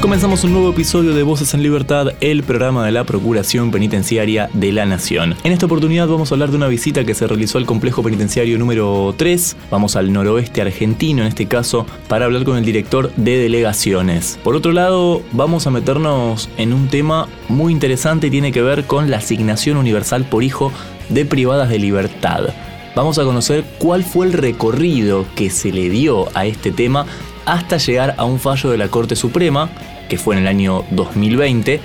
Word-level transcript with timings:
Comenzamos 0.00 0.44
un 0.44 0.52
nuevo 0.52 0.70
episodio 0.70 1.14
de 1.14 1.22
Voces 1.22 1.52
en 1.52 1.62
Libertad, 1.62 2.14
el 2.22 2.42
programa 2.42 2.86
de 2.86 2.90
la 2.90 3.04
Procuración 3.04 3.70
Penitenciaria 3.70 4.48
de 4.54 4.72
la 4.72 4.86
Nación. 4.86 5.36
En 5.44 5.52
esta 5.52 5.66
oportunidad 5.66 6.08
vamos 6.08 6.32
a 6.32 6.34
hablar 6.34 6.50
de 6.50 6.56
una 6.56 6.68
visita 6.68 7.04
que 7.04 7.14
se 7.14 7.26
realizó 7.26 7.58
al 7.58 7.66
complejo 7.66 8.02
penitenciario 8.02 8.58
número 8.58 9.14
3. 9.18 9.58
Vamos 9.70 9.96
al 9.96 10.10
noroeste 10.10 10.62
argentino 10.62 11.20
en 11.20 11.28
este 11.28 11.46
caso 11.46 11.86
para 12.08 12.24
hablar 12.24 12.44
con 12.44 12.56
el 12.56 12.64
director 12.64 13.12
de 13.16 13.36
delegaciones. 13.36 14.38
Por 14.42 14.56
otro 14.56 14.72
lado, 14.72 15.22
vamos 15.32 15.66
a 15.66 15.70
meternos 15.70 16.48
en 16.56 16.72
un 16.72 16.88
tema 16.88 17.28
muy 17.48 17.70
interesante 17.70 18.28
y 18.28 18.30
tiene 18.30 18.52
que 18.52 18.62
ver 18.62 18.84
con 18.84 19.10
la 19.10 19.18
asignación 19.18 19.76
universal 19.76 20.24
por 20.24 20.42
hijo 20.42 20.72
de 21.10 21.26
privadas 21.26 21.68
de 21.68 21.78
libertad. 21.78 22.48
Vamos 22.96 23.18
a 23.18 23.24
conocer 23.24 23.64
cuál 23.78 24.02
fue 24.02 24.26
el 24.26 24.32
recorrido 24.32 25.26
que 25.36 25.50
se 25.50 25.72
le 25.72 25.90
dio 25.90 26.26
a 26.34 26.46
este 26.46 26.72
tema 26.72 27.04
hasta 27.46 27.78
llegar 27.78 28.14
a 28.16 28.24
un 28.24 28.38
fallo 28.38 28.70
de 28.70 28.78
la 28.78 28.88
Corte 28.88 29.16
Suprema, 29.16 29.70
que 30.10 30.18
fue 30.18 30.34
en 30.34 30.42
el 30.42 30.48
año 30.48 30.84
2020, 30.90 31.80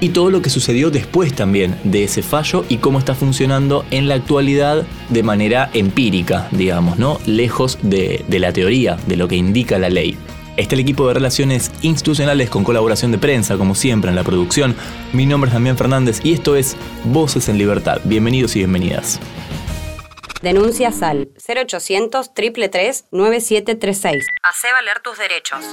y 0.00 0.10
todo 0.10 0.30
lo 0.30 0.42
que 0.42 0.50
sucedió 0.50 0.90
después 0.90 1.34
también 1.34 1.78
de 1.84 2.04
ese 2.04 2.22
fallo 2.22 2.64
y 2.68 2.78
cómo 2.78 2.98
está 2.98 3.14
funcionando 3.14 3.84
en 3.90 4.08
la 4.08 4.14
actualidad 4.16 4.86
de 5.08 5.22
manera 5.22 5.70
empírica, 5.72 6.48
digamos, 6.50 6.98
¿no? 6.98 7.18
Lejos 7.26 7.78
de, 7.82 8.24
de 8.26 8.38
la 8.38 8.52
teoría, 8.52 8.96
de 9.06 9.16
lo 9.16 9.28
que 9.28 9.36
indica 9.36 9.78
la 9.78 9.90
ley. 9.90 10.16
Está 10.56 10.74
el 10.74 10.80
equipo 10.80 11.06
de 11.06 11.14
relaciones 11.14 11.70
institucionales 11.82 12.50
con 12.50 12.64
colaboración 12.64 13.12
de 13.12 13.18
prensa, 13.18 13.56
como 13.56 13.74
siempre 13.74 14.10
en 14.10 14.16
la 14.16 14.24
producción. 14.24 14.74
Mi 15.12 15.24
nombre 15.24 15.48
es 15.48 15.54
Damián 15.54 15.78
Fernández 15.78 16.20
y 16.24 16.32
esto 16.32 16.56
es 16.56 16.76
Voces 17.04 17.48
en 17.48 17.56
Libertad. 17.56 18.00
Bienvenidos 18.04 18.56
y 18.56 18.60
bienvenidas. 18.60 19.20
Denuncias 20.42 21.02
al 21.02 21.28
0800 21.46 22.34
333 22.34 23.04
9736. 23.10 24.26
Hacé 24.42 24.68
valer 24.72 25.00
tus 25.02 25.18
derechos. 25.18 25.64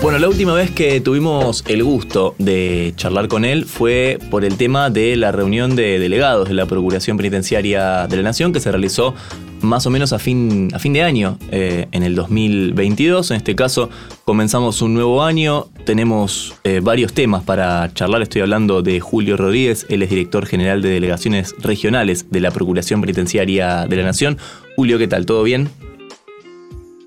Bueno, 0.00 0.20
la 0.20 0.28
última 0.28 0.54
vez 0.54 0.70
que 0.70 1.00
tuvimos 1.00 1.64
el 1.66 1.82
gusto 1.82 2.36
de 2.38 2.92
charlar 2.94 3.26
con 3.26 3.44
él 3.44 3.64
fue 3.64 4.18
por 4.30 4.44
el 4.44 4.56
tema 4.56 4.90
de 4.90 5.16
la 5.16 5.32
reunión 5.32 5.74
de 5.74 5.98
delegados 5.98 6.48
de 6.48 6.54
la 6.54 6.66
Procuración 6.66 7.16
Penitenciaria 7.16 8.06
de 8.06 8.16
la 8.16 8.22
Nación 8.22 8.52
que 8.52 8.60
se 8.60 8.70
realizó 8.70 9.14
más 9.60 9.86
o 9.86 9.90
menos 9.90 10.12
a 10.12 10.20
fin, 10.20 10.68
a 10.72 10.78
fin 10.78 10.92
de 10.92 11.02
año, 11.02 11.36
eh, 11.50 11.88
en 11.90 12.04
el 12.04 12.14
2022. 12.14 13.32
En 13.32 13.38
este 13.38 13.56
caso, 13.56 13.90
comenzamos 14.24 14.82
un 14.82 14.94
nuevo 14.94 15.24
año. 15.24 15.66
Tenemos 15.84 16.54
eh, 16.62 16.78
varios 16.80 17.12
temas 17.12 17.42
para 17.42 17.92
charlar. 17.92 18.22
Estoy 18.22 18.42
hablando 18.42 18.82
de 18.82 19.00
Julio 19.00 19.36
Rodríguez, 19.36 19.84
él 19.88 20.02
es 20.02 20.10
director 20.10 20.46
general 20.46 20.80
de 20.80 20.90
delegaciones 20.90 21.56
regionales 21.58 22.30
de 22.30 22.40
la 22.40 22.52
Procuración 22.52 23.00
Penitenciaria 23.00 23.86
de 23.86 23.96
la 23.96 24.04
Nación. 24.04 24.38
Julio, 24.76 24.96
¿qué 24.96 25.08
tal? 25.08 25.26
¿Todo 25.26 25.42
bien? 25.42 25.68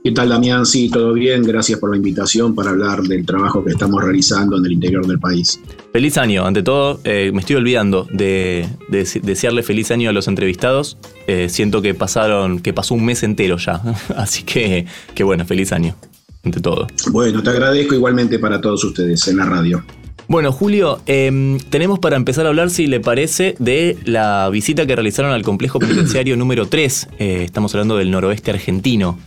¿Qué 0.03 0.11
tal, 0.11 0.30
Damián? 0.30 0.66
Sí, 0.66 0.89
todo 0.89 1.13
bien. 1.13 1.44
Gracias 1.44 1.77
por 1.77 1.91
la 1.91 1.97
invitación 1.97 2.55
para 2.55 2.71
hablar 2.71 3.03
del 3.03 3.23
trabajo 3.23 3.63
que 3.63 3.69
estamos 3.69 4.03
realizando 4.03 4.58
en 4.58 4.66
el 4.66 4.71
interior 4.71 5.05
del 5.05 5.19
país. 5.19 5.59
Feliz 5.93 6.17
año. 6.17 6.43
Ante 6.43 6.63
todo, 6.63 6.99
eh, 7.03 7.30
me 7.31 7.41
estoy 7.41 7.58
olvidando 7.58 8.08
de, 8.11 8.67
desearle 8.89 9.61
feliz 9.61 9.91
año 9.91 10.09
a 10.09 10.13
los 10.13 10.27
entrevistados. 10.27 10.97
Eh, 11.27 11.49
siento 11.49 11.83
que 11.83 11.93
pasaron, 11.93 12.61
que 12.61 12.73
pasó 12.73 12.95
un 12.95 13.05
mes 13.05 13.21
entero 13.21 13.58
ya. 13.58 13.80
Así 14.16 14.41
que, 14.41 14.88
que 15.13 15.23
bueno, 15.23 15.45
feliz 15.45 15.71
año. 15.71 15.95
Ante 16.43 16.61
todo. 16.61 16.87
Bueno, 17.11 17.43
te 17.43 17.52
agradezco 17.52 17.93
igualmente 17.93 18.39
para 18.39 18.59
todos 18.59 18.83
ustedes 18.83 19.27
en 19.27 19.37
la 19.37 19.45
radio. 19.45 19.83
Bueno, 20.27 20.52
Julio, 20.52 21.02
em, 21.05 21.59
tenemos 21.59 21.99
para 21.99 22.15
empezar 22.15 22.45
a 22.47 22.49
hablar, 22.49 22.71
si 22.71 22.87
le 22.87 23.02
parece, 23.02 23.55
de 23.59 23.97
la 24.05 24.49
visita 24.49 24.87
que 24.87 24.95
realizaron 24.95 25.31
al 25.31 25.43
complejo 25.43 25.77
penitenciario 25.77 26.37
número 26.37 26.67
3. 26.67 27.09
Eh, 27.20 27.43
estamos 27.43 27.76
hablando 27.76 27.97
del 27.97 28.09
noroeste 28.09 28.49
argentino. 28.49 29.20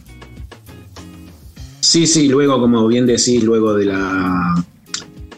Sí, 1.94 2.09
sí, 2.09 2.27
luego, 2.27 2.59
como 2.59 2.88
bien 2.88 3.06
decís, 3.06 3.44
luego 3.44 3.72
de 3.72 3.84
la 3.84 4.66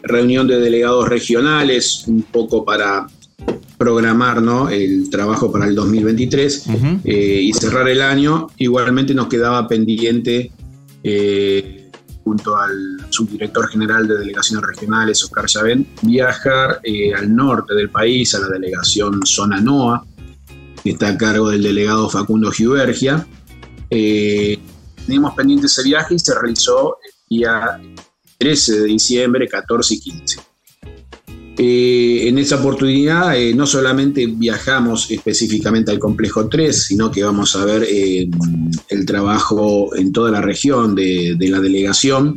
reunión 0.02 0.48
de 0.48 0.58
delegados 0.58 1.06
regionales, 1.06 2.04
un 2.06 2.22
poco 2.22 2.64
para 2.64 3.06
programar 3.76 4.40
¿no? 4.40 4.70
el 4.70 5.10
trabajo 5.10 5.52
para 5.52 5.66
el 5.66 5.74
2023 5.74 6.66
eh, 7.04 7.40
y 7.42 7.52
cerrar 7.52 7.86
el 7.90 8.00
año, 8.00 8.46
igualmente 8.56 9.12
nos 9.12 9.26
quedaba 9.26 9.68
pendiente, 9.68 10.50
eh, 11.04 11.90
junto 12.24 12.56
al 12.56 13.04
subdirector 13.10 13.68
general 13.68 14.08
de 14.08 14.16
delegaciones 14.16 14.66
regionales, 14.66 15.22
Oscar 15.24 15.44
Chavén, 15.44 15.86
viajar 16.00 16.80
eh, 16.84 17.12
al 17.12 17.36
norte 17.36 17.74
del 17.74 17.90
país, 17.90 18.34
a 18.34 18.38
la 18.38 18.48
delegación 18.48 19.26
Zona 19.26 19.60
NOA, 19.60 20.06
que 20.82 20.92
está 20.92 21.08
a 21.08 21.18
cargo 21.18 21.50
del 21.50 21.64
delegado 21.64 22.08
Facundo 22.08 22.50
Giubergia 22.50 23.26
teníamos 25.06 25.34
pendiente 25.34 25.66
ese 25.66 25.82
viaje 25.82 26.14
y 26.14 26.18
se 26.18 26.34
realizó 26.34 26.98
el 27.30 27.38
día 27.38 27.80
13 28.38 28.80
de 28.80 28.84
diciembre, 28.84 29.48
14 29.48 29.94
y 29.94 30.00
15. 30.00 30.40
Eh, 31.58 32.28
en 32.28 32.36
esa 32.36 32.56
oportunidad 32.56 33.34
eh, 33.34 33.54
no 33.54 33.66
solamente 33.66 34.26
viajamos 34.26 35.10
específicamente 35.10 35.90
al 35.90 35.98
complejo 35.98 36.50
3, 36.50 36.84
sino 36.84 37.10
que 37.10 37.24
vamos 37.24 37.56
a 37.56 37.64
ver 37.64 37.82
eh, 37.88 38.28
el 38.90 39.06
trabajo 39.06 39.96
en 39.96 40.12
toda 40.12 40.30
la 40.30 40.42
región 40.42 40.94
de, 40.94 41.34
la 41.40 41.60
delegación. 41.60 42.36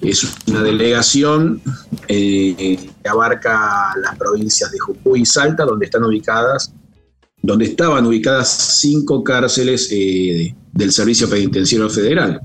Es 0.00 0.28
una 0.46 0.62
delegación 0.62 1.60
que 2.06 2.78
abarca 3.04 3.92
las 4.00 4.16
provincias 4.16 4.70
de 4.70 4.78
Jujuy 4.78 5.22
y 5.22 5.26
Salta, 5.26 5.64
donde 5.64 5.86
están 5.86 6.04
ubicadas, 6.04 6.72
donde 7.46 7.66
estaban 7.66 8.04
ubicadas 8.04 8.78
cinco 8.80 9.22
cárceles 9.22 9.88
del 9.88 10.92
Servicio 10.92 11.30
Penitenciario 11.30 11.88
Federal. 11.88 12.40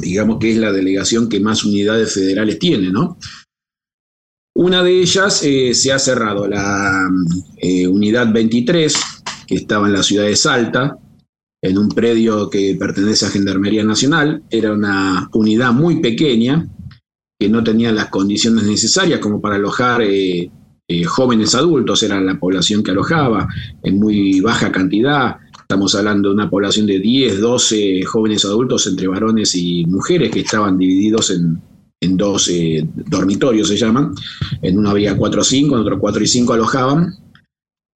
Digamos 0.00 0.38
que 0.38 0.52
es 0.52 0.58
la 0.58 0.70
delegación 0.70 1.28
que 1.28 1.40
más 1.40 1.64
unidades 1.64 2.12
federales 2.12 2.58
tiene, 2.58 2.90
¿no? 2.90 3.18
Una 4.54 4.82
de 4.82 5.00
ellas 5.00 5.42
eh, 5.44 5.72
se 5.72 5.92
ha 5.92 5.98
cerrado, 5.98 6.48
la 6.48 7.08
eh, 7.56 7.86
unidad 7.86 8.32
23, 8.32 8.96
que 9.46 9.54
estaba 9.54 9.86
en 9.86 9.92
la 9.92 10.02
ciudad 10.02 10.24
de 10.24 10.36
Salta, 10.36 10.98
en 11.62 11.78
un 11.78 11.88
predio 11.88 12.50
que 12.50 12.76
pertenece 12.78 13.26
a 13.26 13.30
Gendarmería 13.30 13.84
Nacional. 13.84 14.42
Era 14.50 14.72
una 14.72 15.30
unidad 15.32 15.72
muy 15.72 16.00
pequeña, 16.00 16.68
que 17.38 17.48
no 17.48 17.62
tenía 17.62 17.92
las 17.92 18.08
condiciones 18.08 18.64
necesarias 18.64 19.20
como 19.20 19.40
para 19.40 19.54
alojar 19.56 20.02
eh, 20.02 20.50
jóvenes 21.06 21.54
adultos, 21.54 22.02
era 22.02 22.20
la 22.20 22.38
población 22.38 22.82
que 22.82 22.92
alojaba 22.92 23.46
en 23.82 23.98
muy 23.98 24.40
baja 24.40 24.72
cantidad. 24.72 25.36
Estamos 25.60 25.94
hablando 25.94 26.30
de 26.30 26.34
una 26.34 26.48
población 26.48 26.86
de 26.86 26.98
10, 26.98 27.40
12 27.40 28.04
jóvenes 28.04 28.44
adultos 28.44 28.86
entre 28.86 29.06
varones 29.06 29.54
y 29.54 29.84
mujeres 29.84 30.30
que 30.30 30.40
estaban 30.40 30.78
divididos 30.78 31.30
en, 31.30 31.60
en 32.00 32.16
dos 32.16 32.50
dormitorios, 33.06 33.68
se 33.68 33.76
llaman. 33.76 34.14
En 34.62 34.78
uno 34.78 34.90
había 34.90 35.16
4 35.16 35.40
o 35.40 35.44
5, 35.44 35.74
en 35.74 35.80
otro 35.80 35.98
4 35.98 36.22
y 36.22 36.26
5 36.26 36.52
alojaban. 36.54 37.14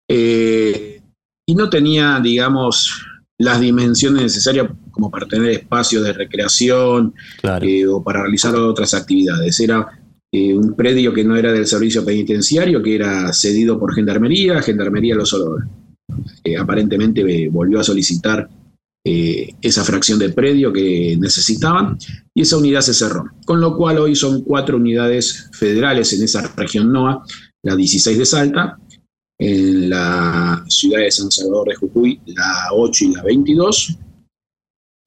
Eh, 0.08 1.00
y 1.46 1.54
no 1.54 1.70
tenía, 1.70 2.20
digamos, 2.20 3.04
las 3.38 3.60
dimensiones 3.60 4.22
necesarias 4.22 4.68
como 4.90 5.10
para 5.10 5.26
tener 5.26 5.50
espacios 5.50 6.04
de 6.04 6.12
recreación 6.12 7.14
eh, 7.62 7.86
o 7.86 8.02
para 8.02 8.22
realizar 8.22 8.54
otras 8.54 8.94
actividades. 8.94 9.58
Era 9.60 10.01
eh, 10.32 10.54
un 10.54 10.74
predio 10.74 11.12
que 11.12 11.24
no 11.24 11.36
era 11.36 11.52
del 11.52 11.66
servicio 11.66 12.04
penitenciario, 12.04 12.82
que 12.82 12.94
era 12.94 13.32
cedido 13.32 13.78
por 13.78 13.94
Gendarmería, 13.94 14.62
Gendarmería 14.62 15.16
solo 15.24 15.56
aparentemente 16.58 17.48
volvió 17.48 17.80
a 17.80 17.84
solicitar 17.84 18.48
eh, 19.04 19.56
esa 19.60 19.82
fracción 19.82 20.16
de 20.20 20.28
predio 20.28 20.72
que 20.72 21.16
necesitaban 21.18 21.98
y 22.32 22.42
esa 22.42 22.56
unidad 22.56 22.82
se 22.82 22.94
cerró. 22.94 23.24
Con 23.44 23.60
lo 23.60 23.76
cual 23.76 23.98
hoy 23.98 24.14
son 24.14 24.42
cuatro 24.42 24.76
unidades 24.76 25.50
federales 25.52 26.12
en 26.12 26.22
esa 26.22 26.42
región 26.56 26.92
NOA, 26.92 27.24
la 27.64 27.74
16 27.74 28.16
de 28.16 28.24
Salta, 28.24 28.78
en 29.40 29.90
la 29.90 30.64
ciudad 30.68 31.00
de 31.00 31.10
San 31.10 31.32
Salvador 31.32 31.70
de 31.70 31.74
Jujuy, 31.74 32.20
la 32.26 32.68
8 32.72 33.04
y 33.04 33.14
la 33.14 33.22
22, 33.24 33.98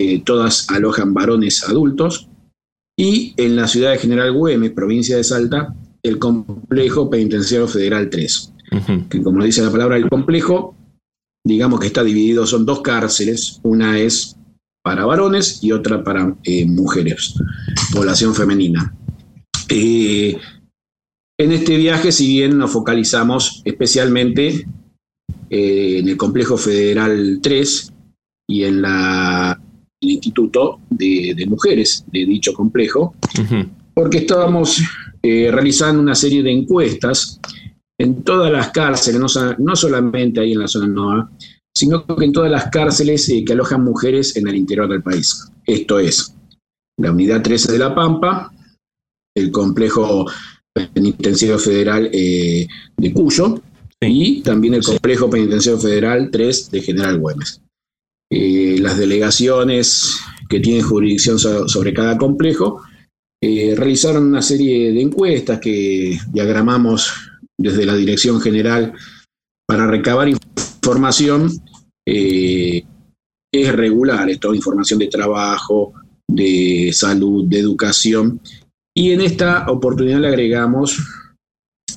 eh, 0.01 0.21
todas 0.25 0.69
alojan 0.71 1.13
varones 1.13 1.63
adultos, 1.63 2.27
y 2.97 3.33
en 3.37 3.55
la 3.55 3.67
ciudad 3.67 3.91
de 3.91 3.97
General 3.97 4.31
Güemes, 4.31 4.71
provincia 4.71 5.17
de 5.17 5.23
Salta, 5.23 5.75
el 6.03 6.19
complejo 6.19 7.09
penitenciario 7.09 7.67
federal 7.67 8.09
3, 8.09 8.53
que 9.09 9.21
como 9.21 9.43
dice 9.43 9.63
la 9.63 9.71
palabra, 9.71 9.97
el 9.97 10.09
complejo 10.09 10.75
digamos 11.45 11.79
que 11.79 11.87
está 11.87 12.03
dividido, 12.03 12.45
son 12.47 12.65
dos 12.65 12.81
cárceles, 12.81 13.59
una 13.63 13.99
es 13.99 14.35
para 14.83 15.05
varones 15.05 15.63
y 15.63 15.71
otra 15.71 16.03
para 16.03 16.35
eh, 16.43 16.65
mujeres, 16.65 17.35
población 17.93 18.33
femenina. 18.33 18.93
Eh, 19.69 20.37
en 21.37 21.51
este 21.51 21.77
viaje, 21.77 22.11
si 22.11 22.27
bien 22.27 22.57
nos 22.57 22.71
focalizamos 22.71 23.61
especialmente 23.63 24.67
en 25.49 26.09
el 26.09 26.17
Complejo 26.17 26.57
Federal 26.57 27.39
3 27.41 27.93
y 28.47 28.63
en 28.63 28.81
la, 28.81 29.61
el 30.05 30.11
Instituto 30.11 30.79
de, 30.89 31.45
Mujeres 31.47 32.05
de 32.11 32.25
dicho 32.25 32.53
complejo, 32.53 33.15
porque 33.93 34.19
estábamos 34.19 34.81
realizando 35.21 36.01
una 36.01 36.15
serie 36.15 36.43
de 36.43 36.51
encuestas 36.51 37.39
en 37.99 38.23
todas 38.23 38.51
las 38.51 38.69
cárceles, 38.71 39.19
no, 39.57 39.75
solamente 39.75 40.39
ahí 40.39 40.53
en 40.53 40.59
la 40.59 40.67
zona 40.67 40.87
NOA, 40.87 41.31
sino 41.73 42.05
que 42.05 42.25
en 42.25 42.31
todas 42.31 42.51
las 42.51 42.69
cárceles 42.69 43.31
que 43.45 43.53
alojan 43.53 43.83
mujeres 43.83 44.35
en 44.35 44.47
el 44.47 44.55
interior 44.55 44.87
del 44.87 45.03
país. 45.03 45.49
Esto 45.65 45.99
es 45.99 46.33
la 46.97 47.11
Unidad 47.11 47.41
13 47.41 47.71
de 47.71 47.79
La 47.79 47.93
Pampa, 47.93 48.51
el 49.35 49.51
Complejo 49.51 50.25
Penitenciario 50.93 51.59
Federal 51.59 52.09
eh, 52.13 52.67
de 52.97 53.13
Cuyo 53.13 53.61
y 54.01 54.41
también 54.41 54.75
el 54.75 54.83
Complejo 54.83 55.29
Penitenciario 55.29 55.79
Federal 55.79 56.29
3 56.31 56.71
de 56.71 56.81
General 56.81 57.19
Güemes. 57.19 57.61
Eh, 58.37 58.79
las 58.81 58.97
delegaciones 58.97 60.19
que 60.49 60.59
tienen 60.59 60.83
jurisdicción 60.83 61.39
sobre 61.39 61.93
cada 61.93 62.17
complejo 62.17 62.81
eh, 63.41 63.73
realizaron 63.77 64.25
una 64.25 64.41
serie 64.41 64.91
de 64.91 65.01
encuestas 65.01 65.61
que 65.61 66.19
diagramamos 66.33 67.13
desde 67.57 67.85
la 67.85 67.95
Dirección 67.95 68.41
General 68.41 68.91
para 69.65 69.87
recabar 69.87 70.27
información 70.27 71.49
es 72.05 72.83
regular, 73.71 74.29
información 74.29 74.99
de 74.99 75.07
trabajo, 75.07 75.93
de 76.27 76.91
salud, 76.93 77.45
de 77.47 77.59
educación. 77.59 78.41
Y 78.93 79.11
en 79.11 79.21
esta 79.21 79.71
oportunidad 79.71 80.19
le 80.19 80.27
agregamos 80.27 80.99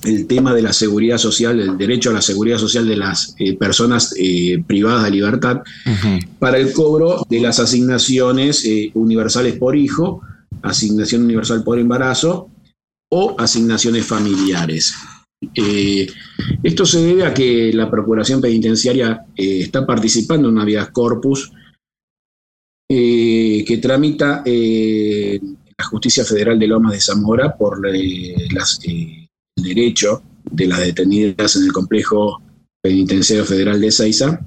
el 0.03 0.27
tema 0.27 0.53
de 0.53 0.61
la 0.61 0.73
seguridad 0.73 1.17
social, 1.17 1.59
el 1.59 1.77
derecho 1.77 2.09
a 2.09 2.13
la 2.13 2.21
seguridad 2.21 2.57
social 2.57 2.87
de 2.87 2.97
las 2.97 3.35
eh, 3.37 3.55
personas 3.57 4.13
eh, 4.17 4.63
privadas 4.65 5.03
de 5.03 5.11
libertad 5.11 5.61
para 6.39 6.57
el 6.57 6.71
cobro 6.73 7.25
de 7.29 7.41
las 7.41 7.59
asignaciones 7.59 8.65
eh, 8.65 8.91
universales 8.93 9.57
por 9.57 9.75
hijo, 9.75 10.21
asignación 10.61 11.23
universal 11.23 11.63
por 11.63 11.79
embarazo 11.79 12.49
o 13.11 13.35
asignaciones 13.39 14.05
familiares. 14.05 14.93
esto 16.63 16.85
se 16.85 17.01
debe 17.01 17.25
a 17.25 17.33
que 17.33 17.71
la 17.73 17.89
Procuración 17.89 18.41
Penitenciaria 18.41 19.25
está 19.35 19.85
participando 19.85 20.47
en 20.47 20.55
una 20.55 20.65
vía 20.65 20.91
corpus 20.91 21.51
que 22.87 23.79
tramita 23.81 24.43
la 24.45 25.85
Justicia 25.85 26.25
Federal 26.25 26.59
de 26.59 26.67
Lomas 26.67 26.91
de 26.91 27.01
Zamora 27.01 27.55
por 27.55 27.79
el 27.87 28.35
derecho 29.61 30.21
de 30.49 30.67
las 30.67 30.79
detenidas 30.79 31.55
en 31.55 31.63
el 31.63 31.71
complejo 31.71 32.41
penitenciario 32.81 33.45
federal 33.45 33.79
de 33.79 33.91
Seiza 33.91 34.39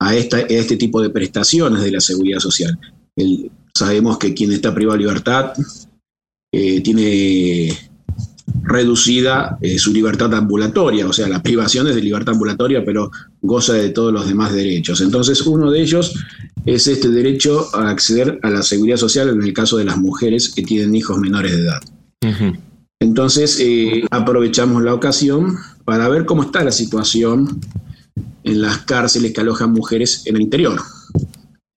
a, 0.00 0.14
este 0.14 0.76
tipo 0.76 1.02
de 1.02 1.10
prestaciones 1.10 1.82
de 1.82 1.90
la 1.90 2.00
seguridad 2.00 2.38
social. 2.38 2.78
sabemos 3.74 4.18
que 4.18 4.34
quien 4.34 4.52
está 4.52 4.74
privado 4.74 4.98
de 4.98 5.04
libertad 5.04 5.52
tiene 6.50 7.76
reducida 8.62 9.58
eh, 9.60 9.78
su 9.78 9.92
libertad 9.92 10.32
ambulatoria, 10.34 11.06
o 11.06 11.12
sea, 11.12 11.28
la 11.28 11.42
privación 11.42 11.86
es 11.88 11.94
de 11.94 12.02
libertad 12.02 12.34
ambulatoria, 12.34 12.84
pero 12.84 13.10
goza 13.42 13.74
de 13.74 13.90
todos 13.90 14.12
los 14.12 14.26
demás 14.26 14.52
derechos. 14.52 15.00
Entonces, 15.00 15.42
uno 15.42 15.70
de 15.70 15.82
ellos 15.82 16.14
es 16.64 16.86
este 16.86 17.08
derecho 17.08 17.68
a 17.74 17.90
acceder 17.90 18.38
a 18.42 18.50
la 18.50 18.62
seguridad 18.62 18.96
social 18.96 19.28
en 19.28 19.42
el 19.42 19.52
caso 19.52 19.76
de 19.76 19.84
las 19.84 19.98
mujeres 19.98 20.52
que 20.54 20.62
tienen 20.62 20.94
hijos 20.94 21.18
menores 21.18 21.52
de 21.52 21.62
edad. 21.62 21.80
Entonces, 23.00 23.58
eh, 23.60 24.04
aprovechamos 24.10 24.82
la 24.82 24.94
ocasión 24.94 25.56
para 25.84 26.08
ver 26.08 26.24
cómo 26.24 26.42
está 26.42 26.64
la 26.64 26.72
situación 26.72 27.60
en 28.44 28.62
las 28.62 28.78
cárceles 28.78 29.32
que 29.32 29.40
alojan 29.40 29.72
mujeres 29.72 30.22
en 30.26 30.36
el 30.36 30.42
interior. 30.42 30.80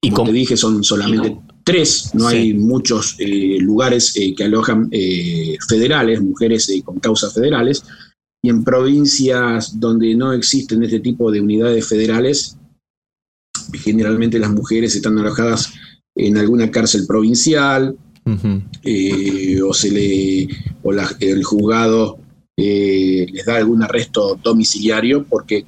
Y 0.01 0.11
como 0.11 0.29
te 0.29 0.38
dije, 0.38 0.55
son 0.55 0.83
solamente 0.83 1.38
tres, 1.63 2.11
no 2.13 2.27
hay 2.27 2.53
muchos 2.53 3.15
eh, 3.19 3.57
lugares 3.59 4.15
eh, 4.15 4.33
que 4.35 4.45
alojan 4.45 4.89
federales, 5.67 6.21
mujeres 6.21 6.71
con 6.85 6.99
causas 6.99 7.33
federales, 7.33 7.83
y 8.41 8.49
en 8.49 8.63
provincias 8.63 9.79
donde 9.79 10.15
no 10.15 10.31
existen 10.31 10.83
este 10.83 10.99
tipo 10.99 11.31
de 11.31 11.41
unidades 11.41 11.88
federales, 11.88 12.57
generalmente 13.73 14.39
las 14.39 14.51
mujeres 14.51 14.95
están 14.95 15.17
alojadas 15.17 15.73
en 16.15 16.38
alguna 16.38 16.71
cárcel 16.71 17.05
provincial, 17.07 17.95
o 19.63 19.74
se 19.74 19.91
le 19.91 20.47
o 20.83 20.91
el 21.19 21.44
juzgado 21.44 22.19
les 22.57 23.45
da 23.45 23.57
algún 23.57 23.83
arresto 23.83 24.39
domiciliario 24.41 25.25
porque 25.25 25.65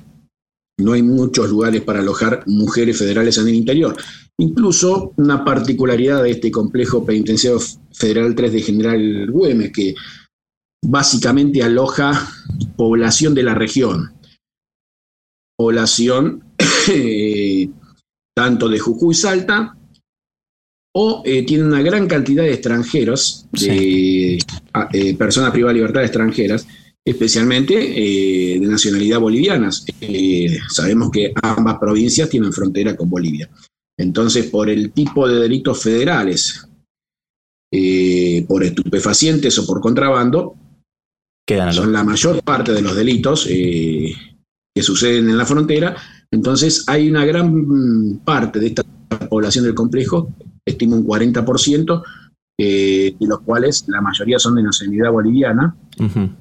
no 0.79 0.93
hay 0.93 1.03
muchos 1.03 1.49
lugares 1.49 1.81
para 1.81 1.99
alojar 1.99 2.43
mujeres 2.47 2.97
federales 2.97 3.37
en 3.37 3.47
el 3.47 3.55
interior. 3.55 3.95
Incluso 4.37 5.13
una 5.17 5.43
particularidad 5.43 6.23
de 6.23 6.31
este 6.31 6.49
complejo 6.49 7.05
penitenciario 7.05 7.59
federal 7.91 8.33
3 8.33 8.53
de 8.53 8.61
General 8.61 9.29
Güemes, 9.29 9.71
que 9.73 9.95
básicamente 10.81 11.61
aloja 11.61 12.31
población 12.77 13.35
de 13.35 13.43
la 13.43 13.53
región. 13.53 14.13
Población 15.57 16.45
eh, 16.89 17.69
tanto 18.33 18.69
de 18.69 18.79
Jujuy 18.79 19.13
Salta, 19.13 19.75
o 20.95 21.21
eh, 21.25 21.43
tiene 21.43 21.65
una 21.65 21.81
gran 21.81 22.07
cantidad 22.07 22.43
de 22.43 22.53
extranjeros, 22.53 23.47
de 23.51 24.39
eh, 24.93 25.15
personas 25.15 25.51
privadas 25.51 25.73
de 25.73 25.79
libertad 25.79 26.03
extranjeras, 26.03 26.67
especialmente 27.05 27.75
de 27.75 28.59
nacionalidad 28.61 29.19
bolivianas. 29.19 29.85
sabemos 30.69 31.09
que 31.11 31.33
ambas 31.41 31.77
provincias 31.79 32.29
tienen 32.29 32.53
frontera 32.53 32.95
con 32.95 33.09
Bolivia. 33.09 33.49
Entonces, 33.99 34.45
por 34.45 34.69
el 34.69 34.91
tipo 34.93 35.27
de 35.27 35.41
delitos 35.41 35.83
federales, 35.83 36.65
eh, 37.71 38.45
por 38.47 38.63
estupefacientes 38.63 39.59
o 39.59 39.67
por 39.67 39.81
contrabando, 39.81 40.55
son 41.71 41.91
la 41.91 42.03
mayor 42.03 42.41
parte 42.41 42.71
de 42.71 42.81
los 42.81 42.95
delitos 42.95 43.45
eh, 43.49 44.13
que 44.73 44.83
suceden 44.83 45.29
en 45.29 45.37
la 45.37 45.45
frontera. 45.45 45.95
Entonces, 46.31 46.85
hay 46.87 47.09
una 47.09 47.25
gran 47.25 48.21
parte 48.23 48.59
de 48.59 48.67
esta 48.67 48.83
población 49.29 49.65
del 49.65 49.75
complejo, 49.75 50.33
estimo 50.69 50.95
un 50.95 51.05
40%, 51.05 52.03
eh, 52.61 53.15
de 53.17 53.27
los 53.27 53.39
cuales 53.41 53.85
la 53.87 54.01
mayoría 54.01 54.37
son 54.37 54.55
de 54.55 54.63
nacionalidad 54.63 55.11
boliviana. 55.11 55.75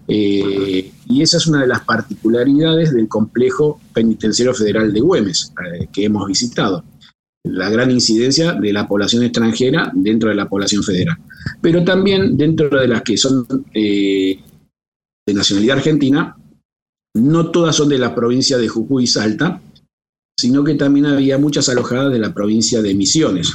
y 0.08 1.22
esa 1.22 1.36
es 1.36 1.46
una 1.46 1.60
de 1.60 1.66
las 1.66 1.80
particularidades 1.80 2.92
del 2.92 3.08
complejo 3.08 3.80
penitenciario 3.92 4.54
federal 4.54 4.92
de 4.92 5.00
Güemes, 5.00 5.52
que 5.92 6.04
hemos 6.04 6.26
visitado 6.26 6.84
la 7.44 7.70
gran 7.70 7.90
incidencia 7.90 8.52
de 8.52 8.72
la 8.72 8.86
población 8.86 9.22
extranjera 9.22 9.90
dentro 9.94 10.28
de 10.28 10.34
la 10.34 10.48
población 10.48 10.82
federal. 10.82 11.16
Pero 11.60 11.84
también 11.84 12.36
dentro 12.36 12.80
de 12.80 12.88
las 12.88 13.02
que 13.02 13.16
son 13.16 13.46
eh, 13.72 14.38
de 15.26 15.34
nacionalidad 15.34 15.78
argentina, 15.78 16.36
no 17.14 17.50
todas 17.50 17.76
son 17.76 17.88
de 17.88 17.98
la 17.98 18.14
provincia 18.14 18.58
de 18.58 18.68
Jujuy 18.68 19.04
y 19.04 19.06
Salta, 19.06 19.60
sino 20.38 20.62
que 20.62 20.74
también 20.74 21.06
había 21.06 21.38
muchas 21.38 21.68
alojadas 21.68 22.12
de 22.12 22.18
la 22.18 22.32
provincia 22.32 22.82
de 22.82 22.94
Misiones. 22.94 23.52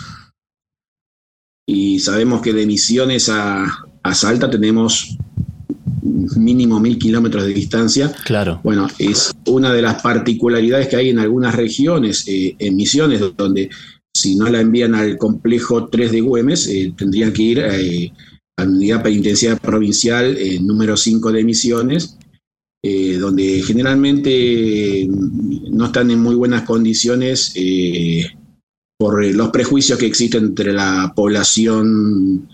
Y 1.65 1.99
sabemos 1.99 2.41
que 2.41 2.53
de 2.53 2.65
Misiones 2.65 3.29
a, 3.29 3.65
a 4.03 4.13
Salta 4.13 4.49
tenemos 4.49 5.17
mínimo 6.37 6.79
mil 6.79 6.97
kilómetros 6.97 7.45
de 7.45 7.53
distancia. 7.53 8.11
Claro. 8.25 8.59
Bueno, 8.63 8.87
es 8.99 9.31
una 9.47 9.73
de 9.73 9.81
las 9.81 10.01
particularidades 10.01 10.87
que 10.87 10.95
hay 10.95 11.09
en 11.09 11.19
algunas 11.19 11.55
regiones, 11.55 12.25
eh, 12.27 12.55
en 12.59 12.75
Misiones, 12.75 13.21
donde 13.37 13.69
si 14.15 14.35
no 14.35 14.47
la 14.49 14.61
envían 14.61 14.95
al 14.95 15.17
complejo 15.17 15.87
3 15.87 16.11
de 16.11 16.21
Güemes, 16.21 16.67
eh, 16.67 16.93
tendrían 16.95 17.33
que 17.33 17.43
ir 17.43 17.59
eh, 17.59 18.11
a 18.57 18.65
la 18.65 18.71
unidad 18.71 19.03
penitenciaria 19.03 19.57
provincial 19.57 20.37
número 20.61 20.95
5 20.95 21.31
de 21.31 21.43
Misiones, 21.43 22.17
donde 22.83 23.63
generalmente 23.65 25.07
no 25.07 25.85
están 25.85 26.11
en 26.11 26.19
muy 26.19 26.35
buenas 26.35 26.63
condiciones 26.63 27.53
por 28.97 29.25
los 29.25 29.49
prejuicios 29.49 29.99
que 29.99 30.05
existen 30.05 30.45
entre 30.45 30.73
la 30.73 31.13
población 31.15 32.49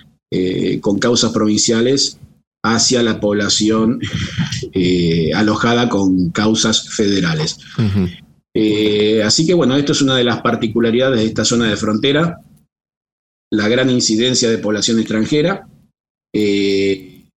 con 0.82 1.00
causas 1.00 1.32
provinciales 1.32 2.20
hacia 2.64 3.04
la 3.04 3.20
población 3.20 4.00
eh, 4.74 5.32
alojada 5.34 5.90
con 5.90 6.30
causas 6.32 6.90
federales. 6.90 7.58
Eh, 8.54 9.22
así 9.24 9.46
que 9.46 9.54
bueno, 9.54 9.76
esto 9.76 9.92
es 9.92 10.02
una 10.02 10.16
de 10.16 10.24
las 10.24 10.42
particularidades 10.42 11.20
de 11.20 11.26
esta 11.26 11.46
zona 11.46 11.70
de 11.70 11.78
frontera, 11.78 12.42
la 13.52 13.68
gran 13.68 13.90
incidencia 13.90 14.50
de 14.50 14.58
población 14.58 15.00
extranjera, 15.00 15.68
eh, 16.34 17.28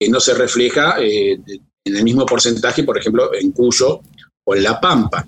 que 0.00 0.08
no 0.08 0.20
se 0.20 0.34
refleja 0.34 0.96
en 1.00 1.60
el 1.84 2.04
mismo 2.04 2.24
porcentaje, 2.24 2.84
por 2.84 2.98
ejemplo, 2.98 3.34
en 3.34 3.52
Cuyo 3.52 4.00
o 4.46 4.54
en 4.54 4.62
La 4.62 4.80
Pampa, 4.80 5.26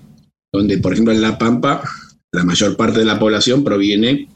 donde, 0.53 0.77
por 0.77 0.93
ejemplo, 0.93 1.13
en 1.13 1.21
La 1.21 1.37
Pampa 1.37 1.83
la 2.33 2.43
mayor 2.43 2.75
parte 2.77 2.99
de 2.99 3.05
la 3.05 3.19
población 3.19 3.63
proviene 3.63 4.29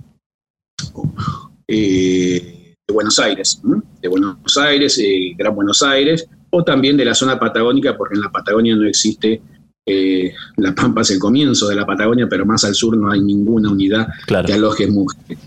de 1.67 2.93
Buenos 2.93 3.19
Aires, 3.19 3.61
de 4.01 4.07
Buenos 4.07 4.57
Aires, 4.57 4.99
eh, 4.99 5.33
Gran 5.37 5.55
Buenos 5.55 5.81
Aires, 5.81 6.27
o 6.49 6.63
también 6.63 6.97
de 6.97 7.05
la 7.05 7.15
zona 7.15 7.39
patagónica, 7.39 7.97
porque 7.97 8.15
en 8.15 8.21
la 8.21 8.31
Patagonia 8.31 8.75
no 8.75 8.85
existe, 8.87 9.41
eh, 9.87 10.33
La 10.57 10.73
Pampa 10.73 11.01
es 11.01 11.11
el 11.11 11.19
comienzo 11.19 11.67
de 11.67 11.75
la 11.75 11.85
Patagonia, 11.85 12.27
pero 12.27 12.45
más 12.45 12.63
al 12.63 12.73
sur 12.73 12.97
no 12.97 13.11
hay 13.11 13.21
ninguna 13.21 13.71
unidad 13.71 14.07
que 14.27 14.53
aloje 14.53 14.87
mujeres. 14.87 15.37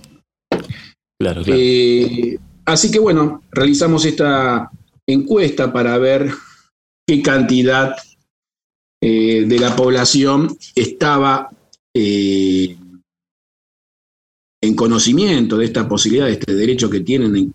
Claro, 1.20 1.42
claro. 1.42 1.60
Eh, 1.60 2.38
así 2.64 2.90
que 2.90 3.00
bueno, 3.00 3.42
realizamos 3.50 4.04
esta 4.04 4.70
encuesta 5.06 5.72
para 5.72 5.98
ver 5.98 6.30
qué 7.06 7.20
cantidad 7.22 7.96
eh, 9.02 9.44
de 9.46 9.58
la 9.58 9.74
población 9.74 10.56
estaba 10.76 11.50
en 14.60 14.74
conocimiento 14.74 15.56
de 15.56 15.64
esta 15.66 15.88
posibilidad, 15.88 16.26
de 16.26 16.32
este 16.32 16.54
derecho 16.54 16.90
que 16.90 17.00
tienen 17.00 17.36
en 17.36 17.54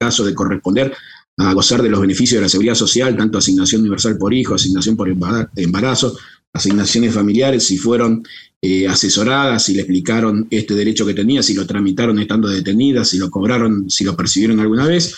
caso 0.00 0.24
de 0.24 0.34
corresponder 0.34 0.94
a 1.38 1.52
gozar 1.54 1.82
de 1.82 1.88
los 1.88 2.00
beneficios 2.00 2.38
de 2.38 2.42
la 2.42 2.48
seguridad 2.48 2.74
social, 2.74 3.16
tanto 3.16 3.38
asignación 3.38 3.80
universal 3.80 4.18
por 4.18 4.34
hijo, 4.34 4.54
asignación 4.54 4.96
por 4.96 5.08
embarazo, 5.56 6.16
asignaciones 6.52 7.14
familiares, 7.14 7.66
si 7.66 7.78
fueron 7.78 8.22
eh, 8.60 8.86
asesoradas, 8.86 9.64
si 9.64 9.74
le 9.74 9.80
explicaron 9.80 10.46
este 10.50 10.74
derecho 10.74 11.06
que 11.06 11.14
tenía, 11.14 11.42
si 11.42 11.54
lo 11.54 11.66
tramitaron 11.66 12.18
estando 12.18 12.48
detenidas, 12.48 13.08
si 13.08 13.18
lo 13.18 13.30
cobraron, 13.30 13.88
si 13.88 14.04
lo 14.04 14.16
percibieron 14.16 14.60
alguna 14.60 14.86
vez. 14.86 15.16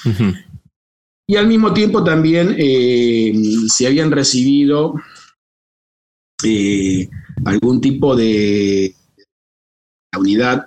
Y 1.26 1.36
al 1.36 1.48
mismo 1.48 1.72
tiempo 1.72 2.04
también 2.04 2.54
eh, 2.58 3.32
si 3.68 3.86
habían 3.86 4.10
recibido 4.10 4.94
eh, 6.44 7.08
algún 7.44 7.80
tipo 7.80 8.14
de 8.14 8.94
unidad 10.18 10.66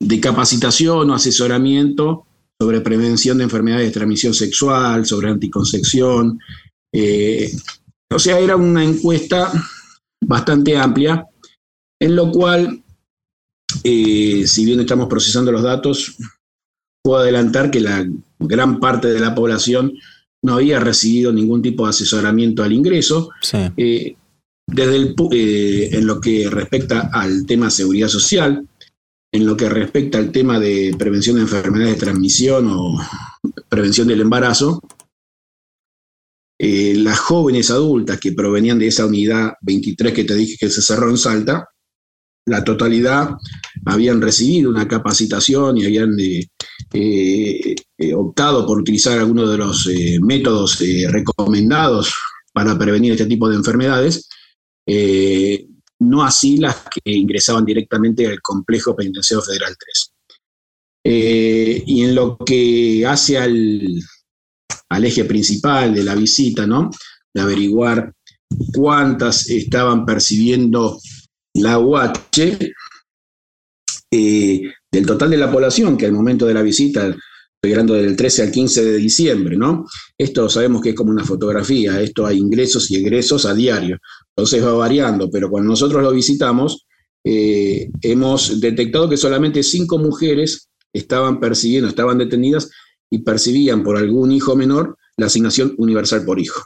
de 0.00 0.20
capacitación 0.20 1.10
o 1.10 1.14
asesoramiento 1.14 2.26
sobre 2.60 2.80
prevención 2.80 3.38
de 3.38 3.44
enfermedades 3.44 3.86
de 3.86 3.92
transmisión 3.92 4.34
sexual, 4.34 5.06
sobre 5.06 5.30
anticoncepción. 5.30 6.38
Eh, 6.92 7.50
o 8.12 8.18
sea, 8.18 8.38
era 8.38 8.56
una 8.56 8.84
encuesta 8.84 9.52
bastante 10.24 10.76
amplia, 10.76 11.26
en 12.00 12.16
lo 12.16 12.30
cual, 12.30 12.82
eh, 13.82 14.44
si 14.46 14.64
bien 14.64 14.80
estamos 14.80 15.08
procesando 15.08 15.50
los 15.50 15.62
datos, 15.62 16.16
puedo 17.02 17.20
adelantar 17.20 17.70
que 17.70 17.80
la 17.80 18.06
gran 18.38 18.78
parte 18.78 19.08
de 19.08 19.20
la 19.20 19.34
población 19.34 19.92
no 20.44 20.54
había 20.54 20.80
recibido 20.80 21.32
ningún 21.32 21.62
tipo 21.62 21.84
de 21.84 21.90
asesoramiento 21.90 22.62
al 22.62 22.72
ingreso. 22.72 23.30
Eh, 23.76 24.16
desde 24.72 24.96
el, 24.96 25.14
en 25.92 26.06
lo 26.06 26.20
que 26.20 26.48
respecta 26.48 27.10
al 27.12 27.44
tema 27.46 27.70
seguridad 27.70 28.08
social, 28.08 28.66
en 29.30 29.46
lo 29.46 29.56
que 29.56 29.68
respecta 29.68 30.18
al 30.18 30.32
tema 30.32 30.58
de 30.58 30.94
prevención 30.98 31.36
de 31.36 31.42
enfermedades 31.42 31.94
de 31.94 32.00
transmisión 32.00 32.68
o 32.70 32.98
prevención 33.68 34.08
del 34.08 34.22
embarazo, 34.22 34.80
eh, 36.58 36.94
las 36.96 37.18
jóvenes 37.18 37.70
adultas 37.70 38.20
que 38.20 38.32
provenían 38.32 38.78
de 38.78 38.86
esa 38.86 39.06
unidad 39.06 39.54
23 39.62 40.12
que 40.12 40.24
te 40.24 40.34
dije 40.34 40.56
que 40.58 40.70
se 40.70 40.82
cerró 40.82 41.10
en 41.10 41.18
Salta, 41.18 41.68
la 42.46 42.64
totalidad 42.64 43.36
habían 43.86 44.20
recibido 44.20 44.70
una 44.70 44.88
capacitación 44.88 45.78
y 45.78 45.86
habían 45.86 46.18
eh, 46.18 46.46
eh, 46.92 48.14
optado 48.14 48.66
por 48.66 48.78
utilizar 48.78 49.18
algunos 49.18 49.50
de 49.50 49.58
los 49.58 49.88
métodos 50.20 50.82
recomendados 51.08 52.14
para 52.52 52.76
prevenir 52.76 53.12
este 53.12 53.26
tipo 53.26 53.48
de 53.48 53.56
enfermedades 53.56 54.28
no 54.86 56.24
así 56.24 56.56
las 56.56 56.76
que 56.90 57.12
ingresaban 57.12 57.64
directamente 57.64 58.26
al 58.26 58.40
complejo 58.40 58.96
penitenciario 58.96 59.44
federal 59.44 59.76
3. 59.78 60.12
Eh, 61.04 61.82
y 61.84 62.04
en 62.04 62.14
lo 62.14 62.36
que 62.38 63.04
hace 63.06 63.38
al, 63.38 64.02
eje 65.04 65.24
principal 65.24 65.94
de 65.94 66.04
la 66.04 66.14
visita, 66.14 66.66
¿no? 66.66 66.90
De 67.34 67.40
averiguar 67.40 68.12
cuántas 68.74 69.48
estaban 69.48 70.04
percibiendo 70.04 71.00
la 71.54 71.78
UH, 71.78 72.58
eh, 74.10 74.72
del 74.90 75.06
total 75.06 75.30
de 75.30 75.38
la 75.38 75.50
población, 75.50 75.96
que 75.96 76.06
al 76.06 76.12
momento 76.12 76.46
de 76.46 76.54
la 76.54 76.62
visita 76.62 77.16
estoy 77.62 77.74
hablando 77.74 77.94
del 77.94 78.16
13 78.16 78.42
al 78.42 78.50
15 78.50 78.84
de 78.84 78.96
diciembre, 78.96 79.56
¿no? 79.56 79.86
Esto 80.18 80.48
sabemos 80.48 80.82
que 80.82 80.90
es 80.90 80.96
como 80.96 81.12
una 81.12 81.24
fotografía, 81.24 82.00
esto 82.00 82.26
hay 82.26 82.38
ingresos 82.38 82.90
y 82.90 82.96
egresos 82.96 83.46
a 83.46 83.54
diario, 83.54 83.98
entonces 84.34 84.64
va 84.64 84.72
variando, 84.72 85.30
pero 85.30 85.48
cuando 85.48 85.70
nosotros 85.70 86.02
lo 86.02 86.10
visitamos, 86.10 86.86
eh, 87.24 87.88
hemos 88.00 88.60
detectado 88.60 89.08
que 89.08 89.16
solamente 89.16 89.62
cinco 89.62 89.96
mujeres 89.98 90.70
estaban 90.92 91.38
percibiendo, 91.38 91.88
estaban 91.88 92.18
detenidas 92.18 92.68
y 93.08 93.20
percibían 93.20 93.84
por 93.84 93.96
algún 93.96 94.32
hijo 94.32 94.56
menor 94.56 94.96
la 95.16 95.26
asignación 95.26 95.76
universal 95.78 96.24
por 96.24 96.40
hijo. 96.40 96.62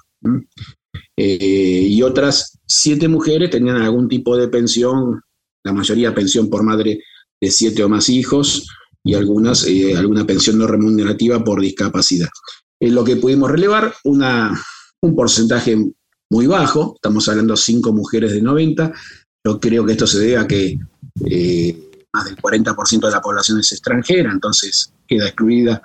Eh, 1.15 1.89
y 1.91 2.01
otras 2.01 2.59
siete 2.67 3.07
mujeres 3.07 3.51
tenían 3.51 3.77
algún 3.77 4.09
tipo 4.09 4.35
de 4.35 4.49
pensión, 4.49 5.21
la 5.63 5.75
mayoría 5.75 6.15
pensión 6.15 6.49
por 6.49 6.63
madre 6.63 7.03
de 7.39 7.51
siete 7.51 7.85
o 7.85 7.89
más 7.91 8.09
hijos, 8.09 8.67
y 9.07 9.15
algunas, 9.15 9.65
eh, 9.67 9.97
alguna 9.97 10.27
pensión 10.27 10.59
no 10.59 10.67
remunerativa 10.67 11.43
por 11.43 11.61
discapacidad. 11.61 12.29
En 12.81 12.95
lo 12.95 13.05
que 13.05 13.17
pudimos 13.17 13.49
relevar, 13.49 13.95
una, 14.03 14.61
un 15.01 15.15
porcentaje 15.15 15.77
muy 16.29 16.49
bajo, 16.49 16.95
estamos 16.97 17.29
hablando 17.29 17.55
de 17.55 17.61
5 17.61 17.93
mujeres 17.93 18.33
de 18.33 18.43
90, 18.43 18.93
yo 19.47 19.61
creo 19.61 19.87
que 19.87 19.93
esto 19.93 20.09
se 20.09 20.19
debe 20.19 20.39
a 20.39 20.47
que 20.49 20.77
eh, 21.25 21.91
más 22.13 22.25
del 22.25 22.37
40% 22.37 23.07
de 23.07 23.13
la 23.13 23.21
población 23.21 23.61
es 23.61 23.71
extranjera, 23.71 24.33
entonces 24.33 24.93
queda 25.07 25.27
excluida 25.27 25.81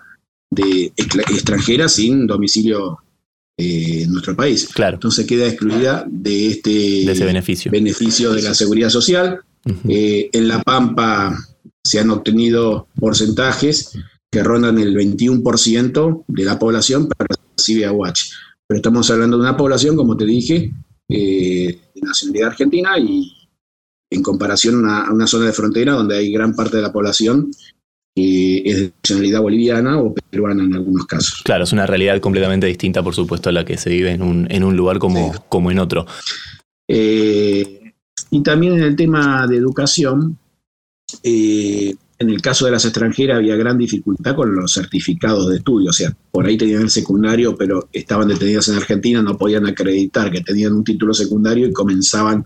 de 0.50 0.92
extranjera 0.96 1.88
sin 1.88 2.26
domicilio 2.26 2.98
eh, 3.56 4.02
en 4.02 4.12
nuestro 4.12 4.36
país. 4.36 4.68
Claro. 4.74 4.96
Entonces 4.96 5.28
queda 5.28 5.46
excluida 5.46 6.06
de 6.10 6.48
este 6.48 7.04
ese 7.04 7.24
beneficio. 7.24 7.72
beneficio 7.72 8.34
de 8.34 8.42
la 8.42 8.56
seguridad 8.56 8.90
social. 8.90 9.42
en 9.86 10.48
La 10.48 10.64
Pampa 10.64 11.38
se 11.84 12.00
han 12.00 12.10
obtenido 12.12 12.88
porcentajes 13.00 13.98
que 14.32 14.44
rondan 14.44 14.80
el 14.80 14.96
21% 14.96 16.24
de 16.28 16.46
la 16.46 16.58
población 16.58 17.08
que 17.08 17.26
recibe 17.58 17.86
AUH. 17.86 18.14
Pero 18.68 18.78
estamos 18.78 19.10
hablando 19.12 19.38
de 19.38 19.44
una 19.44 19.58
población, 19.58 19.96
como 19.96 20.16
te 20.16 20.26
dije, 20.26 20.72
eh, 21.10 21.80
de 21.94 22.02
nacionalidad 22.02 22.50
argentina 22.50 22.98
y 22.98 23.34
en 24.10 24.24
comparación 24.24 24.88
a 24.88 25.12
una, 25.12 25.28
zona 25.28 25.48
de 25.48 25.54
frontera 25.54 25.94
donde 25.94 26.18
hay 26.18 26.32
gran 26.32 26.56
parte 26.56 26.78
de 26.78 26.84
la 26.84 26.92
población 26.94 27.52
que 28.16 28.62
es 28.66 28.78
de 28.78 28.94
nacionalidad 29.04 29.42
boliviana 29.42 30.00
o 30.00 30.14
peruana 30.14 30.64
en 30.64 30.74
algunos 30.74 31.06
casos. 31.06 31.42
Claro, 31.44 31.64
es 31.64 31.72
una 31.72 31.88
realidad 31.88 32.20
completamente 32.20 32.68
distinta, 32.68 33.02
por 33.04 33.16
supuesto, 33.16 33.50
a 33.50 33.54
la 33.54 33.64
que 33.64 33.78
se 33.78 33.90
vive 33.90 34.12
en 34.12 34.22
un, 34.22 34.48
en 34.52 34.64
un 34.64 34.76
lugar 34.76 35.00
como, 35.00 35.34
como 35.48 35.72
en 35.72 35.80
otro. 35.80 36.06
Eh, 36.90 37.94
y 38.30 38.44
también 38.44 38.74
en 38.74 38.84
el 38.84 38.96
tema 38.98 39.48
de 39.48 39.58
educación, 39.58 40.38
eh, 41.24 41.96
en 42.20 42.30
el 42.30 42.42
caso 42.42 42.66
de 42.66 42.72
las 42.72 42.86
extranjeras 42.86 43.38
había 43.38 43.56
gran 43.56 43.78
dificultad 43.78 44.36
con 44.36 44.54
los 44.54 44.74
certificados 44.74 45.50
de 45.50 45.58
estudio, 45.58 45.90
o 45.90 45.94
sea, 45.94 46.16
por 46.32 46.46
ahí 46.46 46.56
tenían 46.56 46.84
el 46.84 46.90
secundario, 46.90 47.56
pero 47.56 47.90
estaban 47.92 48.28
detenidas 48.28 48.68
en 48.70 48.76
Argentina, 48.76 49.22
no 49.24 49.38
podían 49.38 49.66
acreditar 49.66 50.32
que 50.32 50.42
tenían 50.42 50.74
un 50.74 50.84
título 50.84 51.14
secundario 51.14 51.68
y 51.68 51.74
comenzaban, 51.74 52.44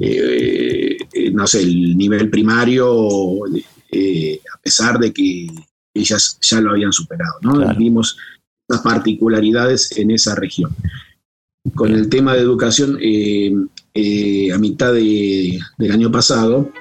eh, 0.00 0.96
eh, 1.12 1.30
no 1.32 1.46
sé, 1.46 1.62
el 1.62 1.96
nivel 1.96 2.30
primario, 2.30 3.44
a 3.44 4.58
pesar 4.62 4.98
de 4.98 5.12
que 5.12 5.46
ellas 5.92 6.38
ya 6.40 6.60
lo 6.60 6.70
habían 6.70 6.92
superado, 6.92 7.34
¿no? 7.42 7.74
Vimos 7.76 8.16
las 8.68 8.80
particularidades 8.80 9.96
en 9.98 10.12
esa 10.12 10.34
región. 10.34 10.74
Con 11.74 11.92
el 11.92 12.08
tema 12.08 12.34
de 12.34 12.40
educación, 12.40 12.96
a 12.96 14.58
mitad 14.58 14.92
del 14.92 15.92
año 15.92 16.12
pasado, 16.12 16.72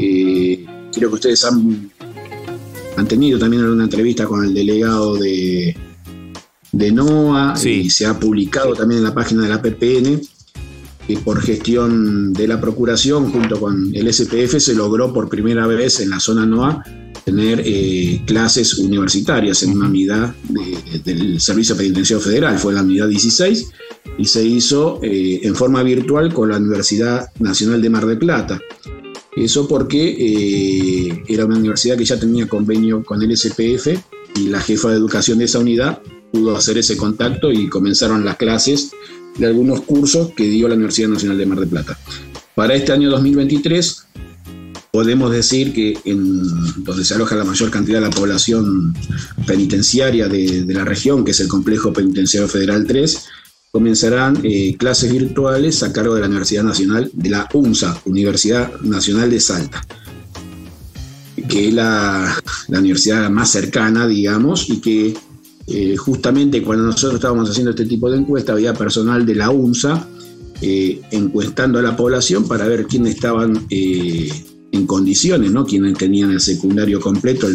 eh, 0.00 0.66
creo 0.92 1.08
que 1.10 1.14
ustedes 1.14 1.44
han, 1.44 1.90
han 2.96 3.08
tenido 3.08 3.38
también 3.38 3.64
una 3.64 3.84
entrevista 3.84 4.26
con 4.26 4.44
el 4.44 4.54
delegado 4.54 5.16
de, 5.16 5.76
de 6.72 6.92
NOA 6.92 7.54
y 7.64 7.90
se 7.90 8.06
ha 8.06 8.18
publicado 8.18 8.74
también 8.74 8.98
en 8.98 9.04
la 9.04 9.14
página 9.14 9.42
de 9.42 9.48
la 9.48 9.62
PPN 9.62 10.20
que 11.06 11.16
por 11.18 11.40
gestión 11.40 12.34
de 12.34 12.46
la 12.46 12.60
Procuración 12.60 13.32
junto 13.32 13.58
con 13.58 13.90
el 13.94 14.12
SPF 14.12 14.58
se 14.58 14.74
logró 14.74 15.12
por 15.12 15.28
primera 15.28 15.66
vez 15.66 16.00
en 16.00 16.10
la 16.10 16.20
zona 16.20 16.44
NOA 16.44 16.84
tener 17.24 17.62
eh, 17.64 18.22
clases 18.26 18.78
universitarias 18.78 19.62
en 19.62 19.72
una 19.72 19.88
unidad 19.88 20.34
del 21.04 21.40
Servicio 21.40 21.76
Penitenciario 21.76 22.24
Federal, 22.24 22.58
fue 22.58 22.72
la 22.72 22.82
unidad 22.82 23.08
16, 23.08 23.70
y 24.16 24.24
se 24.24 24.44
hizo 24.44 25.00
eh, 25.02 25.40
en 25.42 25.54
forma 25.54 25.82
virtual 25.82 26.32
con 26.32 26.48
la 26.48 26.56
Universidad 26.56 27.28
Nacional 27.38 27.82
de 27.82 27.90
Mar 27.90 28.06
del 28.06 28.18
Plata. 28.18 28.60
Eso 29.44 29.68
porque 29.68 30.16
eh, 30.18 31.22
era 31.28 31.44
una 31.44 31.58
universidad 31.58 31.96
que 31.96 32.04
ya 32.04 32.18
tenía 32.18 32.48
convenio 32.48 33.04
con 33.04 33.22
el 33.22 33.36
SPF 33.36 33.88
y 34.36 34.48
la 34.48 34.60
jefa 34.60 34.90
de 34.90 34.96
educación 34.96 35.38
de 35.38 35.44
esa 35.44 35.58
unidad 35.58 36.00
pudo 36.32 36.56
hacer 36.56 36.78
ese 36.78 36.96
contacto 36.96 37.50
y 37.52 37.68
comenzaron 37.68 38.24
las 38.24 38.36
clases 38.36 38.90
de 39.38 39.46
algunos 39.46 39.82
cursos 39.82 40.32
que 40.36 40.44
dio 40.44 40.68
la 40.68 40.74
Universidad 40.74 41.08
Nacional 41.08 41.38
de 41.38 41.46
Mar 41.46 41.60
del 41.60 41.68
Plata. 41.68 41.98
Para 42.54 42.74
este 42.74 42.92
año 42.92 43.10
2023, 43.10 44.06
podemos 44.90 45.30
decir 45.30 45.72
que 45.72 45.96
en 46.04 46.42
donde 46.82 47.04
se 47.04 47.14
aloja 47.14 47.36
la 47.36 47.44
mayor 47.44 47.70
cantidad 47.70 48.00
de 48.00 48.08
la 48.08 48.12
población 48.12 48.94
penitenciaria 49.46 50.28
de, 50.28 50.64
la 50.68 50.84
región, 50.84 51.24
que 51.24 51.30
es 51.30 51.40
el 51.40 51.48
Complejo 51.48 51.92
Penitenciario 51.92 52.48
Federal 52.48 52.84
3, 52.86 53.26
comenzarán 53.70 54.40
eh, 54.44 54.76
clases 54.78 55.12
virtuales 55.12 55.82
a 55.82 55.92
cargo 55.92 56.14
de 56.14 56.22
la 56.22 56.26
Universidad 56.26 56.62
Nacional, 56.62 57.10
de 57.12 57.30
la 57.30 57.48
UNSA, 57.52 58.00
Universidad 58.06 58.80
Nacional 58.80 59.30
de 59.30 59.40
Salta, 59.40 59.84
que 61.48 61.68
es 61.68 61.74
la, 61.74 62.40
universidad 62.68 63.28
más 63.30 63.50
cercana, 63.50 64.06
digamos, 64.06 64.70
y 64.70 64.80
que 64.80 65.14
eh, 65.66 65.96
justamente 65.96 66.62
cuando 66.62 66.84
nosotros 66.84 67.16
estábamos 67.16 67.50
haciendo 67.50 67.70
este 67.70 67.84
tipo 67.84 68.10
de 68.10 68.18
encuesta 68.18 68.52
había 68.52 68.72
personal 68.72 69.26
de 69.26 69.34
la 69.34 69.50
UNSA 69.50 70.06
eh, 70.62 71.02
encuestando 71.10 71.78
a 71.78 71.82
la 71.82 71.96
población 71.96 72.48
para 72.48 72.66
ver 72.66 72.86
quiénes 72.86 73.16
estaban 73.16 73.66
en 73.70 74.86
condiciones, 74.86 75.52
¿no? 75.52 75.66
quienes 75.66 75.96
tenían 75.98 76.30
el 76.30 76.40
secundario 76.40 77.00
completo 77.00 77.48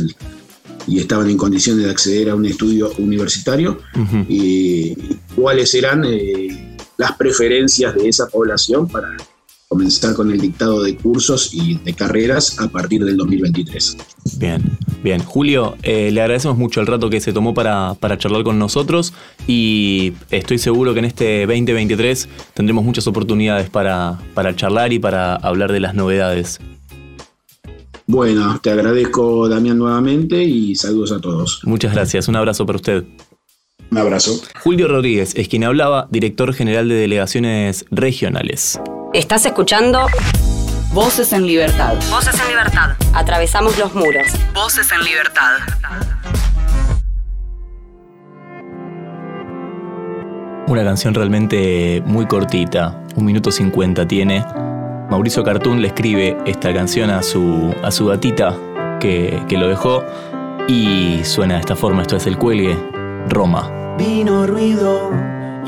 y 0.88 1.00
estaban 1.00 1.30
en 1.30 1.38
condiciones 1.38 1.86
de 1.86 1.92
acceder 1.92 2.30
a 2.30 2.36
un 2.36 2.46
estudio 2.46 2.92
universitario, 2.98 3.80
y 4.28 4.96
cuáles 5.36 5.74
eran 5.74 6.04
eh, 6.06 6.78
las 6.98 7.14
preferencias 7.14 7.96
de 7.96 8.08
esa 8.08 8.28
población 8.28 8.88
para 8.88 9.16
comenzar 9.74 10.14
con 10.14 10.32
el 10.32 10.40
dictado 10.40 10.84
de 10.84 10.96
cursos 10.96 11.52
y 11.52 11.80
de 11.80 11.94
carreras 11.94 12.60
a 12.60 12.68
partir 12.68 13.04
del 13.04 13.18
2023. 13.18 13.98
Bien, 14.38 14.62
bien. 15.02 15.24
Julio, 15.24 15.76
eh, 15.82 16.12
le 16.12 16.22
agradecemos 16.22 16.60
mucho 16.60 16.80
el 16.80 16.86
rato 16.86 17.10
que 17.10 17.20
se 17.20 17.34
tomó 17.34 17.56
para, 17.56 17.96
para, 17.96 18.20
charlar 18.20 18.44
con 18.44 18.60
nosotros 18.60 19.14
y 19.48 20.14
estoy 20.30 20.60
seguro 20.60 20.94
que 20.94 21.00
en 21.00 21.06
este 21.06 21.48
2023 21.48 22.30
tendremos 22.54 22.86
muchas 22.86 23.08
oportunidades 23.08 23.68
para, 23.72 24.20
para 24.36 24.56
charlar 24.56 24.94
y 24.94 25.00
para 25.00 25.36
hablar 25.38 25.72
de 25.72 25.80
las 25.80 25.96
novedades 25.96 26.60
bueno, 28.14 28.60
te 28.62 28.70
agradezco 28.70 29.50
Damián 29.50 29.80
nuevamente 29.80 30.44
y 30.44 30.76
saludos 30.76 31.12
a 31.12 31.20
todos. 31.20 31.62
Muchas 31.64 31.94
gracias, 31.94 32.28
un 32.28 32.36
abrazo 32.36 32.66
para 32.66 32.76
usted. 32.76 33.04
Un 33.90 33.98
abrazo. 33.98 34.40
Julio 34.64 34.88
Rodríguez 34.88 35.34
es 35.36 35.48
quien 35.48 35.64
hablaba, 35.64 36.08
director 36.12 36.54
general 36.54 36.88
de 36.88 36.96
delegaciones 36.96 37.86
regionales. 37.90 38.80
Estás 39.14 39.46
escuchando 39.46 40.06
Voces 40.94 41.34
en 41.34 41.48
Libertad. 41.48 41.96
Voces 42.12 42.40
en 42.40 42.48
Libertad. 42.50 42.92
Atravesamos 43.14 43.78
los 43.80 43.96
muros. 43.96 44.28
Voces 44.54 44.92
en 44.92 45.04
Libertad. 45.04 45.58
Una 50.68 50.84
canción 50.84 51.16
realmente 51.16 52.02
muy 52.06 52.28
cortita, 52.28 53.04
un 53.16 53.26
minuto 53.26 53.52
cincuenta 53.52 54.08
tiene 54.08 54.46
Mauricio 55.14 55.44
Cartún 55.44 55.80
le 55.80 55.90
escribe 55.90 56.36
esta 56.44 56.74
canción 56.74 57.12
a 57.12 57.22
su, 57.22 57.72
a 57.84 57.92
su 57.92 58.08
gatita 58.08 58.58
que, 59.00 59.46
lo 59.52 59.68
dejó 59.68 60.04
y 60.68 61.20
suena 61.24 61.54
de 61.54 61.60
esta 61.60 61.76
forma, 61.76 62.02
esto 62.02 62.16
es 62.16 62.26
el 62.26 62.36
cuelgue, 62.36 62.76
Roma. 63.30 63.96
Vino 63.96 64.48
ruido 64.48 65.12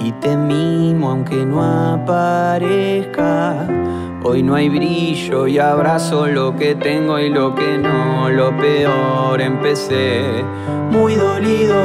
y 0.04 0.12
te 0.14 0.36
mimo 0.36 1.12
aunque 1.12 1.46
no 1.46 1.62
aparezca. 1.94 3.68
Hoy 4.24 4.42
no 4.42 4.56
hay 4.56 4.68
brillo 4.68 5.46
y 5.46 5.60
abrazo 5.60 6.26
lo 6.26 6.56
que 6.56 6.74
tengo 6.74 7.20
y 7.20 7.30
lo 7.30 7.54
que 7.54 7.78
no. 7.78 8.32
Lo 8.32 8.58
peor 8.58 9.40
empecé 9.42 10.24
muy 10.90 11.14
dolido. 11.14 11.76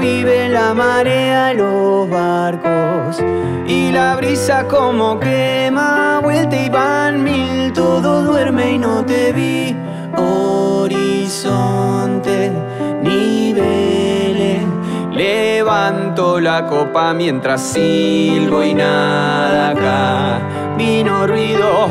Vive 0.00 0.48
la 0.48 0.74
marea, 0.74 1.52
los 1.54 2.08
barcos 2.08 3.22
y 3.66 3.90
la 3.90 4.16
brisa 4.16 4.66
como 4.68 5.18
quema. 5.18 6.20
Vuelta 6.22 6.56
y 6.56 6.68
van 6.68 7.22
mil, 7.24 7.72
todo 7.72 8.22
duerme 8.22 8.72
y 8.72 8.78
no 8.78 9.04
te 9.04 9.32
vi. 9.32 9.76
Horizonte, 10.16 11.60
niveles. 13.02 14.62
Levanto 15.12 16.38
la 16.40 16.66
copa 16.66 17.12
mientras 17.14 17.60
silbo 17.60 18.62
y 18.62 18.74
nada 18.74 19.70
acá 19.70 20.40
vino 20.78 21.26
ruido, 21.26 21.88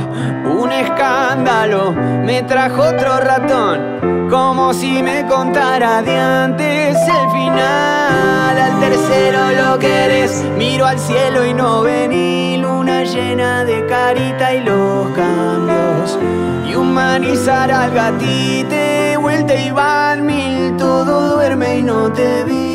un 0.59 0.71
escándalo, 0.71 1.91
me 1.91 2.41
trajo 2.43 2.83
otro 2.83 3.19
ratón, 3.19 4.16
como 4.29 4.73
si 4.73 5.01
me 5.01 5.25
contara 5.25 6.01
de 6.01 6.17
antes 6.17 6.97
el 6.97 7.31
final. 7.31 8.57
Al 8.57 8.79
tercero 8.79 9.51
lo 9.51 9.79
querés, 9.79 10.43
miro 10.57 10.85
al 10.85 10.99
cielo 10.99 11.45
y 11.45 11.53
no 11.53 11.81
vení, 11.81 12.57
luna 12.57 13.03
llena 13.03 13.63
de 13.63 13.85
carita 13.85 14.53
y 14.53 14.63
los 14.63 15.09
cambios. 15.15 16.19
Y 16.67 16.75
humanizar 16.75 17.71
al 17.71 17.93
gatite, 17.93 19.17
vuelta 19.17 19.55
y 19.55 19.71
van 19.71 20.25
mil, 20.25 20.75
todo 20.77 21.35
duerme 21.35 21.77
y 21.77 21.83
no 21.83 22.11
te 22.11 22.43
vi. 22.43 22.67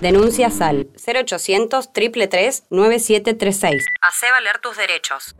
Denuncias 0.00 0.62
al 0.62 0.88
0800 0.96 1.92
333 1.92 2.64
9736. 2.70 3.84
Hacé 4.00 4.30
valer 4.30 4.58
tus 4.58 4.76
derechos. 4.78 5.36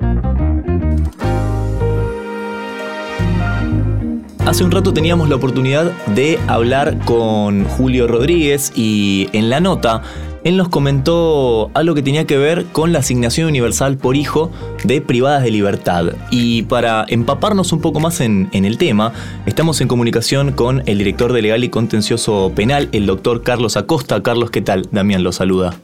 Hace 4.47 4.65
un 4.65 4.71
rato 4.71 4.93
teníamos 4.93 5.29
la 5.29 5.37
oportunidad 5.37 5.93
de 6.15 6.39
hablar 6.49 6.99
con 7.05 7.65
Julio 7.65 8.09
Rodríguez 8.09 8.73
y 8.75 9.29
en 9.33 9.51
la 9.51 9.61
nota 9.61 10.03
él 10.43 10.57
nos 10.57 10.71
comentó 10.71 11.71
algo 11.75 11.95
que 11.95 12.03
tenía 12.03 12.27
que 12.27 12.39
ver 12.39 12.65
con 12.67 12.93
la 12.93 13.01
asignación 13.01 13.47
universal 13.49 13.99
por 13.99 14.17
hijo 14.17 14.51
de 14.85 15.03
privadas 15.03 15.43
de 15.43 15.51
libertad. 15.51 16.15
Y 16.31 16.63
para 16.63 17.05
empaparnos 17.09 17.73
un 17.73 17.83
poco 17.83 18.01
más 18.01 18.21
en, 18.23 18.49
el 18.53 18.79
tema, 18.79 19.13
estamos 19.45 19.83
en 19.83 19.89
comunicación 19.89 20.53
con 20.53 20.83
el 20.87 20.99
director 20.99 21.35
de 21.35 21.43
Legal 21.43 21.63
y 21.63 21.69
Contencioso 21.69 22.53
Penal, 22.55 22.89
el 22.93 23.05
doctor 23.05 23.43
Carlos 23.43 23.77
Acosta. 23.77 24.23
Carlos, 24.23 24.51
¿qué 24.51 24.63
tal? 24.63 24.89
Damián 24.91 25.23
lo 25.23 25.33
saluda. 25.33 25.75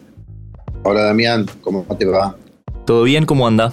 Hola 0.83 1.03
Damián, 1.03 1.47
¿cómo 1.61 1.85
te 1.99 2.07
va? 2.07 2.37
¿Todo 2.87 3.03
bien? 3.03 3.27
¿Cómo 3.27 3.47
anda? 3.47 3.73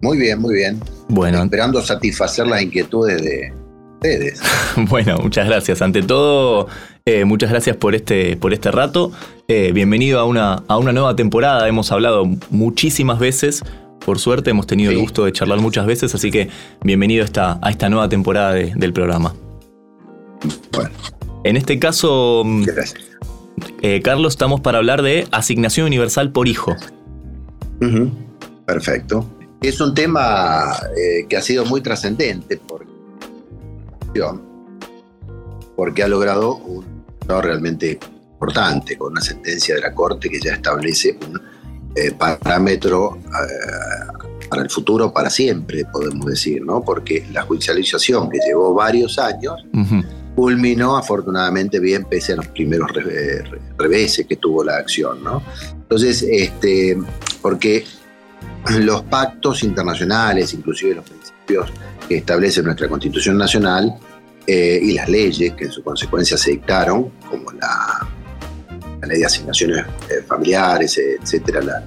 Muy 0.00 0.16
bien, 0.18 0.40
muy 0.40 0.54
bien. 0.54 0.80
Bueno. 1.08 1.42
Esperando 1.42 1.82
satisfacer 1.82 2.46
las 2.46 2.62
inquietudes 2.62 3.22
de 3.22 3.52
ustedes. 3.94 4.40
bueno, 4.88 5.18
muchas 5.18 5.46
gracias. 5.46 5.82
Ante 5.82 6.02
todo, 6.02 6.68
eh, 7.04 7.26
muchas 7.26 7.50
gracias 7.50 7.76
por 7.76 7.94
este, 7.94 8.36
por 8.36 8.54
este 8.54 8.70
rato. 8.70 9.12
Eh, 9.46 9.72
bienvenido 9.72 10.18
a 10.18 10.24
una, 10.24 10.62
a 10.68 10.78
una 10.78 10.92
nueva 10.92 11.16
temporada. 11.16 11.68
Hemos 11.68 11.92
hablado 11.92 12.24
muchísimas 12.48 13.18
veces. 13.18 13.62
Por 14.04 14.18
suerte 14.18 14.50
hemos 14.50 14.66
tenido 14.66 14.90
el 14.90 14.98
gusto 14.98 15.26
de 15.26 15.32
charlar 15.32 15.60
muchas 15.60 15.84
veces, 15.84 16.14
así 16.14 16.30
que 16.30 16.48
bienvenido 16.82 17.22
a 17.22 17.26
esta, 17.26 17.58
a 17.60 17.70
esta 17.70 17.90
nueva 17.90 18.08
temporada 18.08 18.54
del 18.54 18.92
programa. 18.94 19.34
Bueno. 20.72 20.90
En 21.44 21.58
este 21.58 21.78
caso, 21.78 22.42
mm, 22.46 22.64
eh, 23.82 24.00
Carlos, 24.02 24.32
estamos 24.32 24.62
para 24.62 24.78
hablar 24.78 25.02
de 25.02 25.26
asignación 25.30 25.86
universal 25.86 26.32
por 26.32 26.48
hijo. 26.48 26.74
Perfecto. 28.64 29.26
Es 29.62 29.80
un 29.80 29.94
tema 29.94 30.74
que 31.28 31.36
ha 31.36 31.42
sido 31.42 31.64
muy 31.66 31.80
trascendente 31.80 32.56
porque 32.66 32.90
porque 35.76 36.02
ha 36.02 36.08
logrado 36.08 36.56
un 36.56 37.04
no 37.26 37.40
realmente 37.40 37.98
importante, 38.32 38.96
con 38.96 39.12
una 39.12 39.20
sentencia 39.20 39.74
de 39.74 39.80
la 39.80 39.94
Corte 39.94 40.28
que 40.28 40.40
ya 40.40 40.54
establece 40.54 41.18
un 41.26 41.40
eh, 41.94 42.12
parámetro 42.12 43.18
eh, 43.18 44.48
para 44.48 44.62
el 44.62 44.70
futuro, 44.70 45.12
para 45.12 45.30
siempre, 45.30 45.84
podemos 45.84 46.26
decir, 46.26 46.62
¿no? 46.64 46.82
Porque 46.82 47.26
la 47.32 47.42
judicialización 47.42 48.28
que 48.28 48.38
llevó 48.46 48.74
varios 48.74 49.18
años 49.18 49.64
culminó 50.34 50.96
afortunadamente 50.96 51.78
bien, 51.78 52.04
pese 52.04 52.32
a 52.32 52.36
los 52.36 52.48
primeros 52.48 52.90
reveses 53.78 54.26
que 54.26 54.36
tuvo 54.36 54.64
la 54.64 54.76
acción, 54.76 55.22
¿no? 55.22 55.42
Entonces, 55.72 56.22
este, 56.28 56.98
porque 57.42 57.84
los 58.68 59.02
pactos 59.02 59.62
internacionales, 59.62 60.52
inclusive 60.54 60.96
los 60.96 61.08
principios 61.08 61.70
que 62.08 62.16
establece 62.18 62.60
nuestra 62.62 62.88
Constitución 62.88 63.38
Nacional, 63.38 63.96
eh, 64.46 64.80
y 64.82 64.94
las 64.94 65.08
leyes 65.08 65.54
que 65.54 65.66
en 65.66 65.72
su 65.72 65.82
consecuencia 65.82 66.36
se 66.36 66.50
dictaron, 66.52 67.10
como 67.28 67.50
la, 67.52 68.06
ley 69.06 69.20
de 69.20 69.26
asignaciones 69.26 69.86
eh, 70.08 70.22
familiares, 70.26 70.98
etcétera, 70.98 71.62
la 71.62 71.84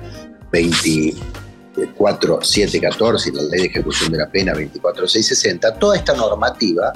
24714 0.52 3.30
y 3.30 3.34
la 3.34 3.42
ley 3.44 3.62
de 3.62 3.68
ejecución 3.68 4.12
de 4.12 4.18
la 4.20 4.30
pena 4.30 4.54
24660, 4.54 5.80
toda 5.80 5.96
esta 5.98 6.14
normativa 6.16 6.94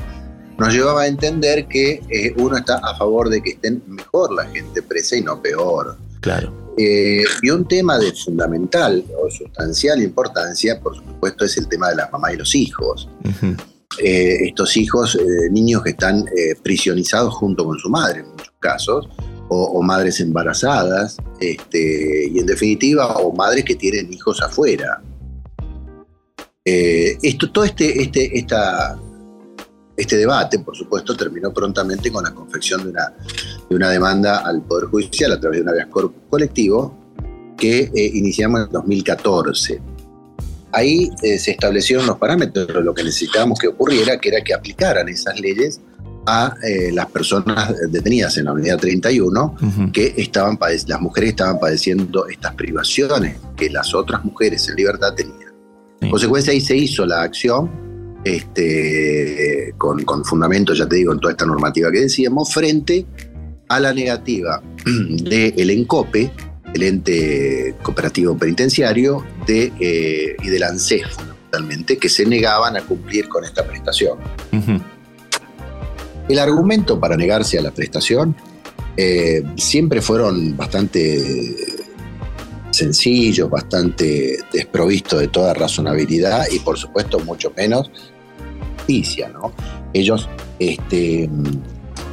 nos 0.58 0.74
llevaba 0.74 1.04
a 1.04 1.08
entender 1.08 1.68
que 1.68 2.02
eh, 2.10 2.34
uno 2.38 2.58
está 2.58 2.78
a 2.78 2.96
favor 2.96 3.30
de 3.30 3.42
que 3.42 3.52
estén 3.52 3.84
mejor 3.88 4.34
la 4.34 4.46
gente 4.46 4.82
presa 4.82 5.18
y 5.18 5.22
no 5.22 5.42
peor. 5.42 5.98
Claro. 6.28 6.54
y 6.78 7.50
un 7.50 7.68
tema 7.68 7.98
de 7.98 8.12
fundamental 8.12 9.04
o 9.18 9.32
sustancial 9.32 10.02
importancia, 10.04 10.80
por 10.80 10.96
supuesto, 10.96 11.46
es 11.46 11.58
el 11.58 11.68
tema 11.68 11.90
de 11.90 11.96
las 11.96 12.12
mamás 12.12 12.34
y 12.34 12.38
los 12.38 12.54
hijos. 12.54 13.10
Eh, 14.04 14.48
estos 14.48 14.78
hijos, 14.78 15.16
eh, 15.16 15.50
niños 15.50 15.82
que 15.84 15.92
están 15.92 16.26
eh, 16.28 16.56
prisionizados 16.62 17.34
junto 17.34 17.66
con 17.66 17.80
su 17.80 17.90
madre 17.90 18.20
en 18.20 18.30
muchos 18.30 18.54
casos, 18.60 19.08
o, 19.50 19.82
madres 19.82 20.20
embarazadas, 20.20 21.18
este, 21.40 22.28
y 22.28 22.38
en 22.38 22.46
definitiva, 22.46 23.16
o 23.18 23.32
madres 23.34 23.64
que 23.64 23.76
tienen 23.76 24.12
hijos 24.12 24.42
afuera. 24.42 25.02
Eh, 26.66 27.18
esto, 27.22 27.50
todo 27.50 27.64
este, 27.64 28.02
este, 28.02 28.38
esta, 28.38 29.00
este 29.96 30.18
debate, 30.18 30.60
por 30.60 30.76
supuesto, 30.76 31.16
terminó 31.16 31.54
prontamente 31.54 32.12
con 32.12 32.26
la 32.26 32.34
confección 32.34 32.84
de 32.84 32.90
una, 32.90 33.14
de 33.70 33.76
una 33.76 33.90
demanda 33.90 34.40
al 34.40 34.62
Poder 34.62 34.86
Judicial 34.90 35.32
a 35.34 35.40
través 35.40 35.60
de 35.60 35.64
un 35.64 35.70
habeas 35.70 35.88
corpus 35.88 36.22
colectivo 36.30 36.96
que 37.58 37.92
eh, 37.94 38.12
iniciamos 38.14 38.68
en 38.68 38.72
2014. 38.72 39.82
Ahí 40.72 41.10
eh, 41.24 41.40
se 41.40 41.52
establecieron 41.52 42.06
los 42.06 42.18
parámetros, 42.18 42.68
lo 42.84 42.94
que 42.94 43.04
necesitábamos 43.04 43.60
que 43.60 43.68
ocurriera, 43.68 44.20
que 44.20 44.30
era 44.30 44.44
que 44.44 44.54
aplicaran 44.54 45.10
esas 45.10 45.40
leyes 45.40 45.82
a 46.28 46.54
eh, 46.62 46.92
las 46.94 47.06
personas 47.08 47.74
detenidas 47.90 48.38
en 48.38 48.46
la 48.46 48.52
unidad 48.52 48.78
31 48.78 49.56
que 49.94 50.14
estaban 50.18 50.60
las 50.60 51.02
mujeres 51.02 51.30
estaban 51.30 51.58
padeciendo 51.58 52.28
estas 52.28 52.54
privaciones 52.54 53.38
que 53.56 53.70
las 53.70 53.96
otras 53.96 54.26
mujeres 54.26 54.68
en 54.68 54.76
libertad 54.76 55.14
tenían. 55.16 55.54
En 56.02 56.12
consecuencia 56.12 56.52
ahí 56.52 56.60
se 56.60 56.76
hizo 56.76 57.06
la 57.06 57.22
acción 57.22 57.72
este, 58.26 59.74
con, 59.78 60.04
con 60.04 60.26
fundamento, 60.26 60.74
ya 60.74 60.86
te 60.86 60.98
digo, 60.98 61.14
en 61.14 61.20
toda 61.20 61.32
esta 61.32 61.46
normativa 61.46 61.90
que 61.92 62.02
decíamos, 62.02 62.54
frente 62.54 63.06
a 63.68 63.80
la 63.80 63.94
negativa 63.94 64.62
del 64.86 65.54
el 65.58 65.70
ENCOPE, 65.70 66.32
el 66.74 66.84
ente 66.84 67.76
cooperativo 67.82 68.38
penitenciario, 68.38 69.26
de, 69.46 69.72
eh, 69.80 70.36
y 70.42 70.48
del 70.50 70.64
ANSES 70.64 71.08
fundamentalmente, 71.08 71.98
que 71.98 72.10
se 72.10 72.26
negaban 72.26 72.78
a 72.78 72.82
cumplir 72.82 73.28
con 73.28 73.44
esta 73.44 73.66
prestación. 73.66 74.20
El 76.30 76.40
argumento 76.40 77.00
para 77.00 77.16
negarse 77.16 77.58
a 77.58 77.62
la 77.62 77.72
prestación 77.72 78.36
eh, 78.98 79.44
siempre 79.56 80.02
fueron 80.02 80.58
bastante 80.58 81.56
sencillos, 82.72 83.50
bastante 83.50 84.38
desprovistos 84.52 85.22
de 85.22 85.28
toda 85.30 85.54
razonabilidad 85.54 86.46
y 86.52 86.60
por 86.60 86.78
supuesto 86.78 87.20
mucho 87.20 87.54
menos 87.56 87.90
justicia. 88.76 89.30
¿no? 89.30 89.54
Ellos 89.94 90.30
este, 90.60 91.30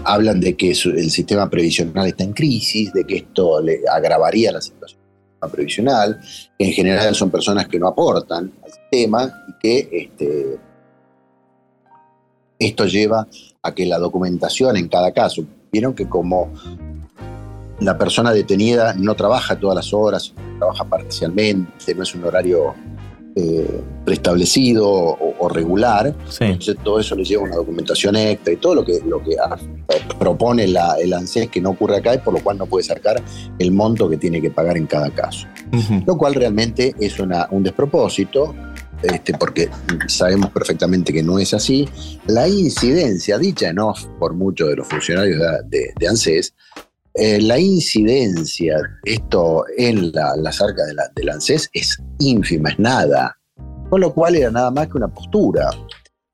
hablan 0.05 0.41
de 0.41 0.57
que 0.57 0.71
el 0.71 1.11
sistema 1.11 1.49
previsional 1.49 2.07
está 2.07 2.25
en 2.25 2.33
crisis, 2.33 2.93
de 2.93 3.05
que 3.05 3.17
esto 3.17 3.61
le 3.61 3.81
agravaría 3.91 4.53
la 4.53 4.61
situación 4.61 5.01
previsional, 5.51 6.21
que 6.59 6.67
en 6.67 6.73
general 6.73 7.15
son 7.15 7.31
personas 7.31 7.69
que 7.69 7.79
no 7.79 7.89
aportan 7.89 8.53
al 8.63 8.73
sistema 8.73 9.45
y 9.49 9.53
que 9.61 9.89
este, 9.93 10.59
esto 12.59 12.87
lleva 12.87 13.27
a 13.63 13.75
que 13.75 13.87
la 13.87 13.99
documentación 13.99 14.77
en 14.77 14.89
cada 14.89 15.13
caso, 15.13 15.45
vieron 15.73 15.95
que 15.95 16.09
como 16.09 16.53
la 17.81 17.99
persona 17.99 18.33
detenida 18.33 18.95
no 18.95 19.15
trabaja 19.15 19.59
todas 19.59 19.77
las 19.77 19.93
horas, 19.93 20.33
trabaja 20.59 20.85
parcialmente, 20.85 21.95
no 21.95 22.03
es 22.03 22.15
un 22.15 22.25
horario 22.25 22.75
eh, 23.37 23.83
preestablecido 24.05 24.89
o, 24.89 25.34
regular, 25.49 26.15
entonces 26.41 26.77
todo 26.83 27.01
eso 27.01 27.15
le 27.15 27.25
lleva 27.25 27.43
una 27.43 27.57
documentación 27.57 28.17
extra 28.17 28.53
y 28.53 28.57
todo 28.57 28.77
lo 28.77 28.85
que, 28.85 29.01
lo 29.07 29.23
que 29.23 29.37
propone 30.19 30.67
la, 30.69 30.97
el 31.01 31.13
ANSES 31.13 31.49
que 31.51 31.61
no 31.61 31.71
ocurre 31.71 31.97
acá 31.97 32.15
y 32.15 32.19
por 32.19 32.35
lo 32.35 32.41
cual 32.41 32.59
no 32.59 32.67
puede 32.67 32.85
sacar 32.85 33.23
el 33.59 33.73
monto 33.73 34.09
que 34.09 34.17
tiene 34.17 34.41
que 34.41 34.51
pagar 34.51 34.77
en 34.77 34.87
cada 34.87 35.11
caso. 35.11 35.47
Lo 36.07 36.17
cual 36.17 36.35
realmente 36.35 36.95
es 37.01 37.19
una, 37.19 37.49
un 37.51 37.63
despropósito, 37.63 38.55
este, 39.03 39.35
porque 39.35 39.69
sabemos 40.07 40.51
perfectamente 40.51 41.13
que 41.13 41.23
no 41.23 41.39
es 41.39 41.53
así, 41.53 41.89
la 42.27 42.49
incidencia 42.49 43.39
dicha 43.39 43.69
en 43.69 43.79
off 43.79 44.05
por 44.19 44.35
muchos 44.35 44.69
de 44.69 44.77
los 44.77 44.89
funcionarios 44.89 45.41
de, 45.67 45.93
de, 45.99 46.09
ANSES, 46.09 46.55
eh, 47.15 47.41
la 47.41 47.59
incidencia 47.59 48.77
esto 49.05 49.65
en 49.77 50.11
la, 50.13 50.35
las 50.37 50.61
arcas 50.61 50.87
de 50.87 50.95
la, 50.95 51.11
del 51.15 51.29
ANSES 51.29 51.71
es 51.73 51.99
ínfima, 52.19 52.71
es 52.71 52.79
nada. 52.79 53.37
Con 53.95 54.01
lo 54.01 54.13
cual 54.13 54.35
era 54.35 54.51
nada 54.51 54.73
más 54.73 54.89
que 54.89 54.97
una 54.97 55.07
postura, 55.07 55.71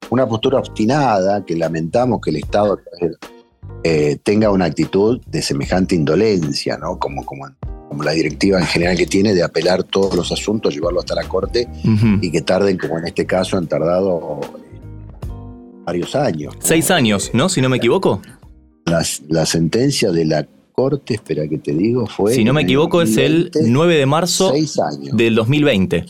una 0.09 0.27
postura 0.27 0.61
obstinada 0.61 1.45
que 1.45 1.55
lamentamos 1.55 2.19
que 2.19 2.31
el 2.31 2.37
Estado 2.37 2.81
eh, 3.85 4.17
tenga 4.23 4.51
una 4.51 4.65
actitud 4.65 5.21
de 5.27 5.43
semejante 5.43 5.95
indolencia, 5.95 6.79
¿no? 6.79 6.99
Como, 6.99 7.23
como 7.23 7.45
como 7.87 8.03
la 8.03 8.13
directiva 8.13 8.59
en 8.59 8.65
general 8.65 8.97
que 8.97 9.05
tiene 9.05 9.35
de 9.35 9.43
apelar 9.43 9.83
todos 9.83 10.15
los 10.17 10.33
asuntos, 10.33 10.73
llevarlo 10.73 11.01
hasta 11.01 11.15
la 11.15 11.29
corte 11.29 11.69
y 12.23 12.31
que 12.31 12.41
tarden, 12.41 12.79
como 12.79 12.99
en 12.99 13.09
este 13.09 13.27
caso, 13.27 13.59
han 13.59 13.67
tardado 13.67 14.41
varios 15.85 16.15
años. 16.15 16.55
Seis 16.61 16.91
años, 16.91 17.31
¿no? 17.35 17.51
Si 17.51 17.61
no 17.61 17.69
me 17.69 17.77
equivoco. 17.77 18.23
La, 18.87 19.45
sentencia 19.45 20.11
de 20.13 20.25
la 20.25 20.49
corte, 20.73 21.13
espera 21.13 21.47
que 21.47 21.59
te 21.59 21.75
digo, 21.75 22.07
fue... 22.07 22.33
Si 22.33 22.43
no 22.43 22.55
me 22.55 22.63
equivoco, 22.63 23.03
es 23.03 23.19
el 23.19 23.51
9 23.55 23.97
de 23.97 24.07
marzo 24.07 24.51
del 25.13 25.35
2020. 25.35 26.07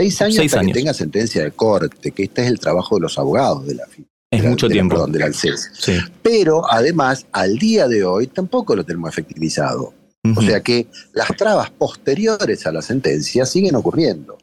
Seis, 0.00 0.22
años 0.22 0.52
para 0.52 0.66
que 0.66 0.72
tenga 0.72 0.94
sentencia 0.94 1.44
de 1.44 1.50
corte, 1.50 2.12
que 2.12 2.22
este 2.22 2.42
es 2.42 2.48
el 2.48 2.58
trabajo 2.58 2.94
de 2.94 3.02
los 3.02 3.18
abogados 3.18 3.66
de 3.66 3.74
la 3.74 3.84
Es 4.30 4.44
mucho 4.44 4.66
tiempo. 4.68 4.94
perdón, 4.94 5.12
del 5.12 5.34
Sí. 5.34 5.92
Pero 6.22 6.62
además, 6.70 7.26
al 7.32 7.58
día 7.58 7.86
de 7.86 8.02
hoy 8.04 8.26
tampoco 8.26 8.74
lo 8.74 8.84
tenemos 8.84 9.10
efectivizado. 9.10 9.92
O 10.36 10.42
sea 10.42 10.60
que 10.60 10.86
las 11.12 11.28
trabas 11.36 11.70
posteriores 11.70 12.66
a 12.66 12.72
la 12.72 12.82
sentencia 12.82 13.44
siguen 13.44 13.74
ocurriendo. 13.74 14.38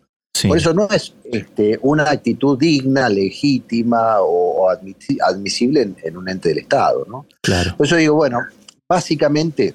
Por 0.47 0.57
eso 0.57 0.73
no 0.73 0.87
es 0.89 1.13
este, 1.31 1.79
una 1.81 2.09
actitud 2.11 2.57
digna, 2.59 3.09
legítima 3.09 4.17
o, 4.21 4.69
admisible 4.69 5.93
en, 6.03 6.17
un 6.17 6.29
ente 6.29 6.49
del 6.49 6.59
Estado. 6.59 7.05
¿no? 7.07 7.25
Claro. 7.41 7.75
Por 7.75 7.87
eso 7.87 7.95
digo, 7.95 8.15
bueno, 8.15 8.41
básicamente 8.87 9.73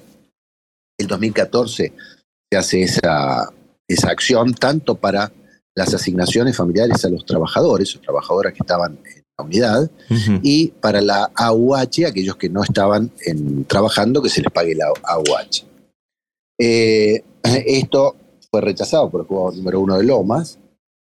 el 0.97 1.07
2014 1.07 1.93
se 2.51 2.57
hace 2.57 2.83
esa, 2.83 3.49
esa 3.87 4.09
acción 4.09 4.53
tanto 4.53 4.95
para 4.95 5.31
las 5.75 5.93
asignaciones 5.93 6.55
familiares 6.55 7.03
a 7.05 7.09
los 7.09 7.25
trabajadores 7.25 7.95
o 7.95 7.99
trabajadoras 7.99 8.53
que 8.53 8.59
estaban 8.61 8.99
en 9.05 9.23
la 9.37 9.43
unidad 9.43 9.91
y 10.41 10.67
para 10.67 11.01
la 11.01 11.31
AUH, 11.35 12.05
aquellos 12.07 12.35
que 12.35 12.49
no 12.49 12.63
estaban 12.63 13.11
trabajando, 13.67 14.21
que 14.21 14.29
se 14.29 14.41
les 14.41 14.51
pague 14.51 14.75
la 14.75 14.87
AUH. 15.03 15.65
Eh, 16.59 17.23
esto 17.43 18.15
fue 18.51 18.61
rechazado 18.61 19.09
por 19.09 19.21
el 19.21 19.27
jugador 19.27 19.55
número 19.55 19.79
uno 19.79 19.97
de 19.97 20.03
Lomas. 20.03 20.59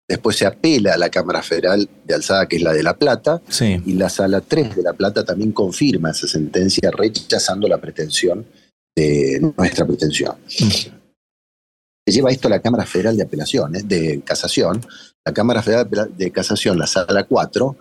Después 0.07 0.35
se 0.35 0.45
apela 0.45 0.93
a 0.93 0.97
la 0.97 1.09
Cámara 1.09 1.41
Federal 1.41 1.87
de 2.05 2.13
Alzada, 2.13 2.45
que 2.45 2.57
es 2.57 2.61
la 2.61 2.73
de 2.73 2.83
La 2.83 2.97
Plata, 2.97 3.41
y 3.61 3.93
la 3.93 4.09
Sala 4.09 4.41
3 4.41 4.75
de 4.75 4.83
La 4.83 4.91
Plata 4.93 5.23
también 5.23 5.53
confirma 5.53 6.11
esa 6.11 6.27
sentencia 6.27 6.91
rechazando 6.91 7.67
la 7.67 7.79
pretensión 7.79 8.45
de 8.93 9.53
nuestra 9.57 9.85
pretensión. 9.85 10.35
Se 12.05 12.13
lleva 12.13 12.31
esto 12.31 12.47
a 12.47 12.51
la 12.51 12.61
Cámara 12.61 12.85
Federal 12.85 13.15
de 13.15 13.23
Apelaciones, 13.23 13.87
de 13.87 14.21
Casación. 14.25 14.85
La 15.23 15.33
Cámara 15.33 15.61
Federal 15.61 15.87
de 16.17 16.31
Casación, 16.31 16.79
la 16.79 16.87
Sala 16.87 17.25
4, 17.25 17.75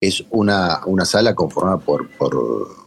es 0.00 0.24
una, 0.30 0.80
una 0.86 1.04
sala 1.04 1.34
conformada 1.34 1.78
por, 1.78 2.08
por 2.10 2.84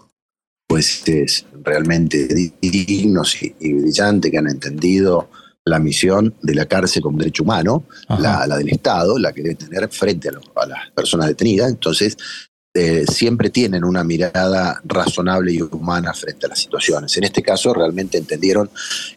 jueces 0.69 1.45
realmente 1.63 2.27
dignos 2.61 3.41
y, 3.41 3.73
brillantes 3.73 4.31
que 4.31 4.37
han 4.37 4.49
entendido 4.49 5.29
la 5.65 5.79
misión 5.79 6.33
de 6.41 6.55
la 6.55 6.65
cárcel 6.65 7.01
como 7.01 7.17
derecho 7.17 7.43
humano, 7.43 7.83
la, 8.07 8.47
del 8.57 8.69
Estado, 8.69 9.19
la 9.19 9.33
que 9.33 9.41
debe 9.41 9.55
tener 9.55 9.89
frente 9.89 10.29
a, 10.29 10.65
las 10.65 10.91
personas 10.95 11.27
detenidas. 11.27 11.69
Entonces, 11.69 12.17
eh, 12.79 13.05
siempre 13.11 13.49
tienen 13.49 13.83
una 13.83 14.03
mirada 14.03 14.79
razonable 14.85 15.51
y 15.51 15.61
humana 15.61 16.13
frente 16.13 16.45
a 16.45 16.49
las 16.49 16.59
situaciones. 16.59 17.17
En 17.17 17.23
este 17.23 17.41
caso, 17.41 17.73
realmente 17.73 18.19
entendieron 18.19 18.69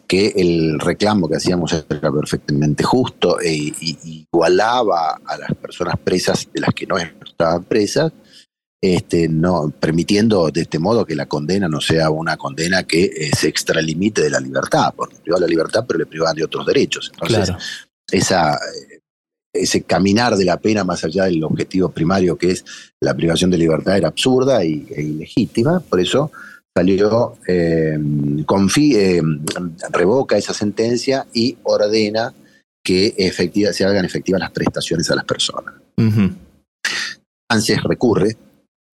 que 0.07 0.33
el 0.35 0.79
reclamo 0.79 1.29
que 1.29 1.35
hacíamos 1.35 1.71
era 1.73 2.11
perfectamente 2.11 2.83
justo 2.83 3.39
e, 3.39 3.71
igualaba 3.79 5.19
a 5.23 5.37
las 5.37 5.53
personas 5.61 5.95
presas 6.03 6.47
de 6.51 6.61
las 6.61 6.73
que 6.73 6.87
no 6.87 6.97
estaban 6.97 7.63
presas 7.65 8.11
este, 8.81 9.29
no, 9.29 9.71
permitiendo 9.79 10.49
de 10.49 10.61
este 10.61 10.79
modo 10.79 11.05
que 11.05 11.15
la 11.15 11.27
condena 11.27 11.67
no 11.67 11.79
sea 11.81 12.09
una 12.09 12.35
condena 12.35 12.81
que 12.81 13.03
eh, 13.03 13.29
se 13.37 13.47
extralimite 13.47 14.23
de 14.23 14.31
la 14.31 14.39
libertad, 14.39 14.91
porque 14.95 15.17
priva 15.17 15.39
la 15.39 15.45
libertad 15.45 15.85
pero 15.87 15.99
le 15.99 16.07
privan 16.07 16.35
de 16.35 16.43
otros 16.43 16.65
derechos. 16.65 17.11
Entonces, 17.13 17.55
esa, 18.11 18.55
eh, 18.55 19.00
ese 19.53 19.83
caminar 19.83 20.35
de 20.35 20.45
la 20.45 20.57
pena 20.57 20.83
más 20.83 21.03
allá 21.03 21.25
del 21.25 21.43
objetivo 21.43 21.89
primario 21.89 22.37
que 22.37 22.51
es 22.51 22.65
la 22.99 23.13
privación 23.13 23.51
de 23.51 23.57
libertad 23.57 23.97
era 23.97 24.07
absurda 24.07 24.63
y, 24.63 24.87
e 24.89 25.01
ilegítima, 25.01 25.79
por 25.81 25.99
eso 25.99 26.31
salió, 26.75 27.37
eh, 27.47 27.99
revoca 29.91 30.37
esa 30.37 30.53
sentencia 30.53 31.27
y 31.33 31.57
ordena 31.63 32.33
que 32.83 33.13
efectiva, 33.17 33.73
se 33.73 33.85
hagan 33.85 34.05
efectivas 34.05 34.39
las 34.39 34.51
prestaciones 34.51 35.09
a 35.11 35.15
las 35.15 35.25
personas. 35.25 35.75
ANSES 37.49 37.83
recurre, 37.83 38.37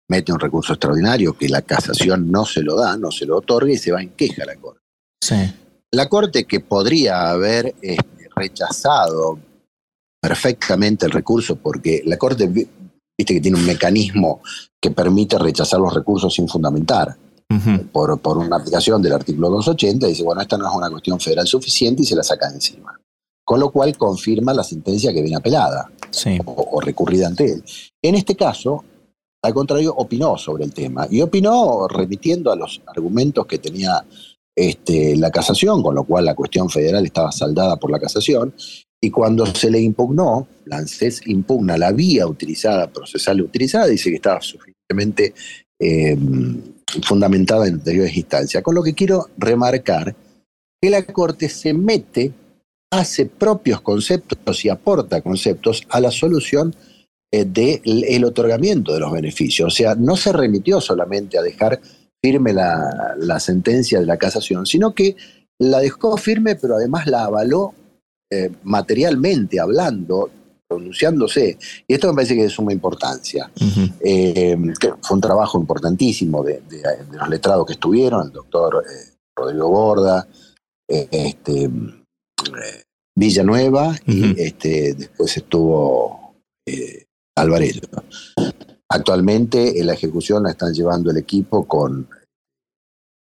mete 0.10 0.34
un 0.34 0.40
recurso 0.40 0.74
extraordinario 0.74 1.38
que 1.38 1.48
la 1.48 1.62
casación 1.62 2.32
no 2.32 2.46
se 2.46 2.64
lo 2.64 2.76
da, 2.76 2.98
no 2.98 3.12
se 3.12 3.26
lo 3.26 3.38
otorga 3.38 3.72
y 3.72 3.78
se 3.78 3.92
va 3.92 4.02
en 4.02 4.10
queja 4.10 4.44
a 4.44 4.48
la 4.48 4.56
Corte. 4.56 4.82
La 5.92 6.10
Corte 6.10 6.46
que 6.46 6.60
podría 6.60 7.30
haber 7.30 7.76
este, 7.82 8.30
rechazado 8.36 9.40
perfectamente 10.28 11.06
el 11.06 11.12
recurso, 11.14 11.56
porque 11.56 12.02
la 12.06 12.18
Corte, 12.18 12.48
viste 12.48 13.34
que 13.34 13.40
tiene 13.40 13.58
un 13.58 13.66
mecanismo 13.66 14.42
que 14.82 14.92
permite 14.92 15.38
rechazar 15.38 15.80
los 15.80 15.94
recursos 15.94 16.34
sin 16.34 16.50
fundamentar. 16.50 17.16
por, 17.94 18.20
por, 18.20 18.38
una 18.38 18.58
aplicación 18.58 19.02
del 19.02 19.14
artículo 19.14 19.50
280, 19.50 20.08
dice, 20.08 20.24
bueno, 20.24 20.42
esta 20.42 20.58
no 20.58 20.68
es 20.68 20.76
una 20.76 20.90
cuestión 20.90 21.18
federal 21.18 21.48
suficiente 21.48 22.02
y 22.02 22.06
se 22.06 22.16
la 22.16 22.24
saca 22.24 22.50
encima. 22.50 23.00
Con 23.46 23.62
lo 23.62 23.72
cual 23.72 23.98
confirma 23.98 24.54
la 24.54 24.66
sentencia 24.66 25.14
que 25.14 25.22
viene 25.22 25.38
apelada 25.38 25.90
o, 26.44 26.82
recurrida 26.82 27.28
ante 27.28 27.54
él. 27.54 27.64
En 28.02 28.16
este 28.16 28.36
caso, 28.36 28.84
al 29.42 29.54
contrario, 29.54 29.96
opinó 29.96 30.38
sobre 30.38 30.66
el 30.66 30.74
tema 30.74 31.08
y 31.10 31.22
opinó 31.22 31.88
remitiendo 31.88 32.52
a 32.52 32.58
los 32.58 32.82
argumentos 32.86 33.46
que 33.46 33.60
tenía 33.60 34.04
este, 34.54 35.16
la 35.16 35.32
casación, 35.32 35.82
con 35.82 35.96
lo 35.96 36.04
cual 36.04 36.26
la 36.26 36.36
cuestión 36.36 36.70
federal 36.70 37.06
estaba 37.06 37.32
saldada 37.32 37.78
por 37.78 37.92
la 37.92 38.00
casación. 38.00 38.54
Y 39.02 39.12
cuando 39.12 39.46
se 39.46 39.70
le 39.70 39.80
impugnó, 39.80 40.48
la 40.66 40.84
impugna 41.26 41.78
la 41.78 41.92
vía 41.92 42.26
utilizada, 42.26 42.88
procesal 42.92 43.42
utilizada, 43.42 43.88
dice 43.88 44.10
que 44.10 44.16
estaba 44.16 44.42
suficientemente 44.42 45.34
eh, 45.80 46.18
fundamentada 47.04 47.68
en 47.68 47.76
anteriores 47.76 48.16
instancias. 48.18 48.64
Con 48.64 48.76
lo 48.76 48.84
que 48.84 48.94
quiero 48.94 49.30
remarcar 49.38 50.16
que 50.82 50.90
la 50.90 51.04
Corte 51.04 51.50
se 51.50 51.74
mete, 51.74 52.32
hace 52.92 53.26
propios 53.26 53.82
conceptos 53.82 54.64
y 54.66 54.70
aporta 54.70 55.22
conceptos 55.22 55.84
a 55.90 56.00
la 56.00 56.12
solución 56.12 56.74
eh, 57.32 57.46
del 57.46 58.24
otorgamiento 58.24 58.94
de 58.94 59.00
los 59.00 59.12
beneficios. 59.12 59.74
O 59.74 59.76
sea, 59.76 59.96
no 59.96 60.16
se 60.16 60.32
remitió 60.32 60.80
solamente 60.80 61.38
a 61.38 61.42
dejar 61.42 61.82
firme 62.24 62.54
la, 62.54 63.40
sentencia 63.40 64.00
de 64.00 64.06
la 64.06 64.18
casación, 64.18 64.66
sino 64.66 64.94
que 64.94 65.16
la 65.60 65.80
dejó 65.80 66.18
firme, 66.18 66.56
pero 66.56 66.76
además 66.76 67.08
la 67.08 67.26
avaló 67.26 67.74
eh, 68.30 68.52
materialmente, 68.64 69.60
hablando, 69.60 70.30
pronunciándose. 70.68 71.58
Y 71.88 71.94
esto 71.94 72.10
me 72.10 72.16
parece 72.16 72.36
que 72.36 72.42
es 72.42 72.48
de 72.48 72.56
suma 72.56 72.74
importancia. 72.74 73.50
Eh, 74.02 74.58
fue 75.02 75.16
un 75.16 75.22
trabajo 75.22 75.60
importantísimo 75.60 76.44
de, 76.44 76.62
los 77.12 77.30
letrados 77.30 77.66
que 77.66 77.74
estuvieron, 77.74 78.28
el 78.28 78.34
doctor 78.34 78.84
eh, 78.86 79.14
Rodrigo 79.36 79.70
Borda, 79.70 80.28
eh, 80.88 81.08
este, 81.12 81.70
Villanueva 83.16 83.96
y 84.06 84.40
este, 84.42 84.94
después 84.94 85.36
estuvo 85.38 86.36
Alvarez. 87.36 87.80
Actualmente 88.90 89.80
en 89.80 89.88
la 89.88 89.94
ejecución 89.94 90.44
la 90.44 90.52
están 90.52 90.74
llevando 90.74 91.12
el 91.12 91.18
equipo 91.18 91.68
con 91.68 92.08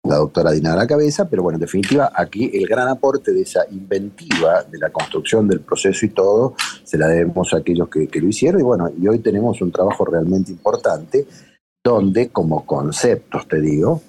la 0.08 0.16
doctora 0.16 0.52
Dinara 0.52 0.86
Cabeza, 0.86 1.28
pero 1.28 1.42
bueno, 1.42 1.56
en 1.56 1.60
definitiva, 1.60 2.12
aquí 2.14 2.50
el 2.54 2.66
gran 2.66 2.88
aporte 2.88 3.32
de 3.32 3.42
esa 3.42 3.66
inventiva 3.70 4.62
de 4.64 4.78
la 4.78 4.90
construcción 4.90 5.48
del 5.48 5.60
proceso 5.60 6.06
y 6.06 6.10
todo, 6.10 6.54
se 6.84 6.98
la 6.98 7.08
debemos 7.08 7.52
a 7.52 7.58
aquellos 7.58 7.88
que, 7.88 8.08
lo 8.20 8.28
hicieron. 8.28 8.60
Y 8.60 8.64
bueno, 8.64 8.90
y 9.00 9.06
hoy 9.08 9.18
tenemos 9.18 9.60
un 9.60 9.72
trabajo 9.72 10.04
realmente 10.04 10.52
importante, 10.52 11.26
donde 11.84 12.28
como 12.28 12.64
conceptos, 12.66 13.46
te 13.48 13.60
digo, 13.60 14.02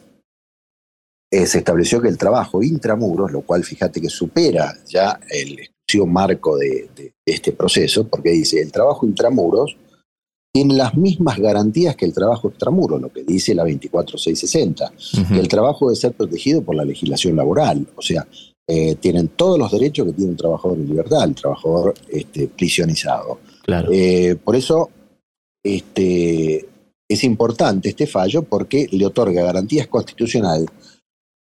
eh, 1.31 1.45
se 1.45 1.60
estableció 1.60 2.01
que 2.01 2.07
el 2.07 2.17
trabajo 2.17 2.63
intramuros, 2.63 3.31
lo 3.31 3.41
cual 3.41 3.63
fíjate 3.63 3.99
que 3.99 4.10
supera 4.10 4.73
ya 4.86 5.19
el 5.29 5.60
exclusivo 5.60 6.07
marco 6.07 6.57
de 6.57 7.13
este 7.25 7.51
proceso, 7.51 8.07
porque 8.07 8.29
dice, 8.29 8.62
el 8.62 8.71
trabajo 8.71 9.05
intramuros 9.05 9.77
tiene 10.58 10.74
las 10.74 10.96
mismas 10.96 11.38
garantías 11.38 11.96
que 11.96 12.06
el 12.06 12.13
trabajo 12.15 12.50
extramuro, 12.50 12.98
lo 12.98 13.13
que 13.13 13.22
dice 13.24 13.54
la 13.54 13.63
24660. 13.63 14.91
El 15.38 15.48
trabajo 15.48 15.86
debe 15.86 15.96
ser 15.96 16.13
protegido 16.13 16.63
por 16.63 16.74
la 16.74 16.84
legislación 16.84 17.36
laboral, 17.36 17.86
o 17.96 18.02
sea, 18.02 18.28
eh, 18.67 18.96
tienen 18.96 19.28
todos 19.28 19.60
los 19.60 19.72
derechos 19.72 20.08
que 20.08 20.13
tiene 20.13 20.32
un 20.32 20.36
trabajador 20.36 20.80
en 20.80 20.89
libertad, 20.89 21.26
el 21.26 21.36
trabajador 21.36 21.93
este, 22.10 22.48
prisionizado. 22.48 23.39
Eh, 23.91 24.36
por 24.43 24.56
eso 24.56 24.89
este, 25.63 26.65
es 27.08 27.24
importante 27.24 27.89
este 27.89 28.08
fallo 28.08 28.41
porque 28.41 28.88
le 28.89 29.06
otorga 29.06 29.43
garantías 29.43 29.86
constitucionales 29.86 30.70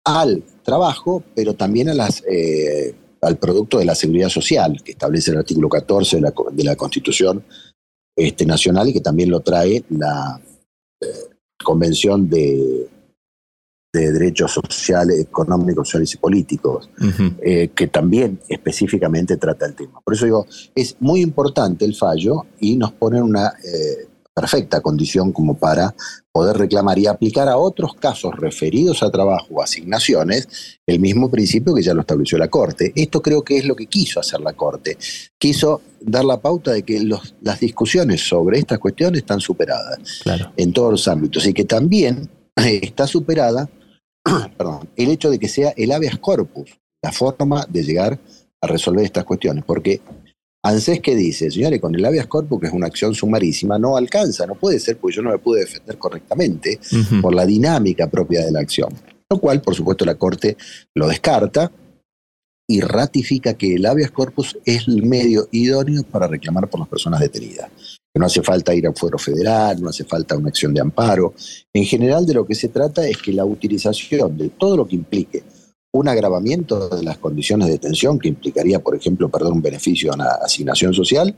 al 0.04 0.44
trabajo, 0.62 1.24
pero 1.34 1.54
también 1.54 1.88
a 1.88 1.94
las, 1.94 2.22
eh, 2.30 2.94
al 3.22 3.38
producto 3.38 3.80
de 3.80 3.86
la 3.86 3.96
seguridad 3.96 4.28
social, 4.28 4.82
que 4.84 4.92
establece 4.92 5.32
el 5.32 5.38
artículo 5.38 5.70
14 5.70 6.18
de 6.18 6.22
la, 6.22 6.34
de 6.52 6.64
la 6.66 6.76
Constitución 6.76 7.46
este, 8.16 8.46
nacional 8.46 8.90
y 8.90 8.94
que 8.94 9.02
también 9.02 9.30
lo 9.30 9.42
trae 9.42 9.84
la 9.90 10.40
eh, 11.02 11.06
Convención 11.64 12.30
de, 12.30 12.88
de, 13.92 14.12
Derechos 14.12 14.52
Sociales, 14.52 15.20
Económicos, 15.20 15.88
Sociales 15.88 16.14
y 16.14 16.18
Políticos, 16.18 16.90
eh, 17.42 17.70
que 17.70 17.88
también 17.88 18.40
específicamente 18.48 19.38
trata 19.38 19.66
el 19.66 19.74
tema. 19.74 20.00
Por 20.02 20.14
eso 20.14 20.26
digo, 20.26 20.46
es 20.76 20.96
muy 21.00 21.22
importante 21.22 21.86
el 21.86 21.96
fallo 21.96 22.46
y 22.60 22.78
nos 22.78 22.92
pone 22.92 23.22
una 23.22 23.54
eh, 23.64 24.08
perfecta 24.36 24.82
condición 24.82 25.32
como 25.32 25.58
para 25.58 25.96
poder 26.32 26.58
reclamar 26.58 27.00
y 27.00 27.08
aplicar 27.08 27.48
a 27.48 27.58
otros 27.58 27.96
casos 27.96 28.36
referidos 28.36 29.02
a 29.02 29.10
trabajo 29.10 29.48
o 29.52 29.64
asignaciones 29.64 30.78
el 30.86 31.00
mismo 31.00 31.32
principio 31.32 31.74
que 31.74 31.82
ya 31.82 31.94
lo 31.94 32.02
estableció 32.02 32.38
la 32.38 32.50
Corte. 32.50 32.92
Esto 32.96 33.22
creo 33.22 33.44
que 33.44 33.58
es 33.58 33.66
lo 33.66 33.76
que 33.76 33.86
quiso 33.86 34.20
hacer 34.20 34.42
la 34.42 34.54
Corte. 34.54 34.98
Quiso 35.38 35.82
dar 36.02 36.26
la 36.26 36.42
pauta 36.42 36.74
de 36.74 36.84
que 36.84 37.02
las 37.42 37.60
discusiones 37.60 38.28
sobre 38.28 38.60
estas 38.60 38.80
cuestiones 38.80 39.20
están 39.22 39.40
superadas 39.40 40.00
en 40.58 40.74
todos 40.74 40.92
los 40.92 41.08
ámbitos 41.08 41.48
y 41.48 41.54
que 41.54 41.64
también 41.64 42.30
está 42.56 43.08
superada 43.08 43.70
perdón, 44.58 44.90
el 44.96 45.10
hecho 45.10 45.30
de 45.30 45.40
que 45.40 45.48
sea 45.48 45.74
el 45.78 45.92
habeas 45.92 46.18
corpus 46.20 46.78
la 47.02 47.12
forma 47.12 47.66
de 47.70 47.84
llegar 47.84 48.20
a 48.62 48.68
resolver 48.68 49.06
estas 49.06 49.26
cuestiones, 49.26 49.64
porque 49.64 50.02
ANSES 50.66 51.00
que 51.00 51.16
dice, 51.16 51.52
señores, 51.52 51.80
con 51.80 51.94
el 51.94 52.04
habeas 52.04 52.26
corpus, 52.26 52.60
que 52.60 52.66
es 52.66 52.74
una 52.74 52.88
acción 52.88 53.14
sumarísima, 53.14 53.78
no 53.78 53.98
alcanza, 53.98 54.48
no 54.48 54.56
puede 54.56 54.80
ser, 54.80 54.98
porque 54.98 55.18
yo 55.18 55.22
no 55.22 55.30
me 55.30 55.38
pude 55.38 55.60
defender 55.60 56.00
correctamente 56.00 56.80
por 57.22 57.36
la 57.36 57.46
dinámica 57.46 58.08
propia 58.08 58.44
de 58.44 58.52
la 58.52 58.62
acción. 58.62 58.90
Lo 59.30 59.38
cual, 59.38 59.62
por 59.62 59.76
supuesto, 59.76 60.06
la 60.06 60.16
Corte 60.16 60.58
lo 60.96 61.08
descarta 61.08 61.72
y 62.68 62.82
ratifica 62.82 63.54
que 63.54 63.76
el 63.76 63.86
habeas 63.86 64.10
corpus 64.10 64.58
es 64.66 64.88
el 64.88 65.04
medio 65.04 65.48
idóneo 65.52 66.02
para 66.02 66.28
reclamar 66.28 66.68
por 66.68 66.80
las 66.80 66.90
personas 66.90 67.20
detenidas. 67.20 67.70
Que 68.12 68.20
no 68.20 68.26
hace 68.26 68.42
falta 68.42 68.74
ir 68.74 68.88
a 68.88 68.94
fuero 68.94 69.20
federal, 69.20 69.80
no 69.80 69.90
hace 69.90 70.04
falta 70.04 70.36
una 70.36 70.50
acción 70.50 70.74
de 70.74 70.82
amparo. 70.82 71.36
En 71.74 71.86
general, 71.86 72.26
de 72.26 72.34
lo 72.34 72.48
que 72.48 72.56
se 72.56 72.70
trata 72.70 73.08
es 73.08 73.18
que 73.18 73.34
la 73.34 73.46
utilización 73.46 74.36
de 74.36 74.50
todo 74.50 74.78
lo 74.78 74.88
que 74.88 74.96
implique 74.96 75.44
un 75.96 76.10
agravamiento 76.10 76.90
de 76.90 77.04
las 77.04 77.18
condiciones 77.18 77.68
de 77.68 77.74
detención, 77.74 78.20
que 78.20 78.28
implicaría, 78.28 78.80
por 78.80 78.96
ejemplo, 78.96 79.30
perder 79.30 79.54
un 79.54 79.62
beneficio 79.62 80.12
a 80.12 80.16
una 80.16 80.30
asignación 80.44 80.94
social, 80.94 81.34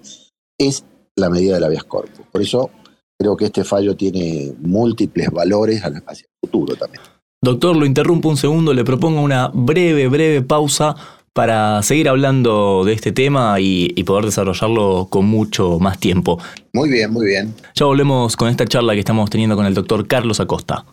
es 0.58 0.84
la 1.16 1.30
medida 1.30 1.56
del 1.56 1.64
habeas 1.64 1.84
corpus. 1.84 2.26
Por 2.32 2.42
eso 2.42 2.72
creo 3.20 3.38
que 3.38 3.46
este 3.46 3.64
fallo 3.64 3.96
tiene 3.96 4.54
múltiples 4.60 5.30
valores 5.30 5.84
hacia 5.84 6.26
el 6.26 6.40
futuro 6.42 6.76
también. 6.76 7.04
Doctor, 7.40 7.76
lo 7.76 7.86
interrumpo 7.86 8.30
un 8.30 8.38
segundo, 8.38 8.74
le 8.74 8.84
propongo 8.84 9.22
una 9.22 9.52
breve, 9.54 10.08
breve 10.08 10.42
pausa 10.42 10.96
para 11.34 11.84
seguir 11.84 12.10
hablando 12.10 12.84
de 12.84 12.94
este 12.94 13.12
tema 13.12 13.60
y, 13.60 13.94
y, 13.96 14.04
poder 14.06 14.26
desarrollarlo 14.26 15.06
con 15.08 15.28
mucho 15.28 15.78
más 15.78 16.00
tiempo. 16.00 16.40
Muy 16.74 16.90
bien, 16.90 17.14
muy 17.14 17.28
bien. 17.28 17.54
Ya 17.76 17.86
volvemos 17.86 18.36
con 18.36 18.50
esta 18.50 18.66
charla 18.66 18.94
que 18.94 19.00
estamos 19.02 19.30
teniendo 19.30 19.56
con 19.56 19.68
el 19.68 19.76
doctor 19.76 20.08
Carlos 20.08 20.40
Acosta. 20.40 20.84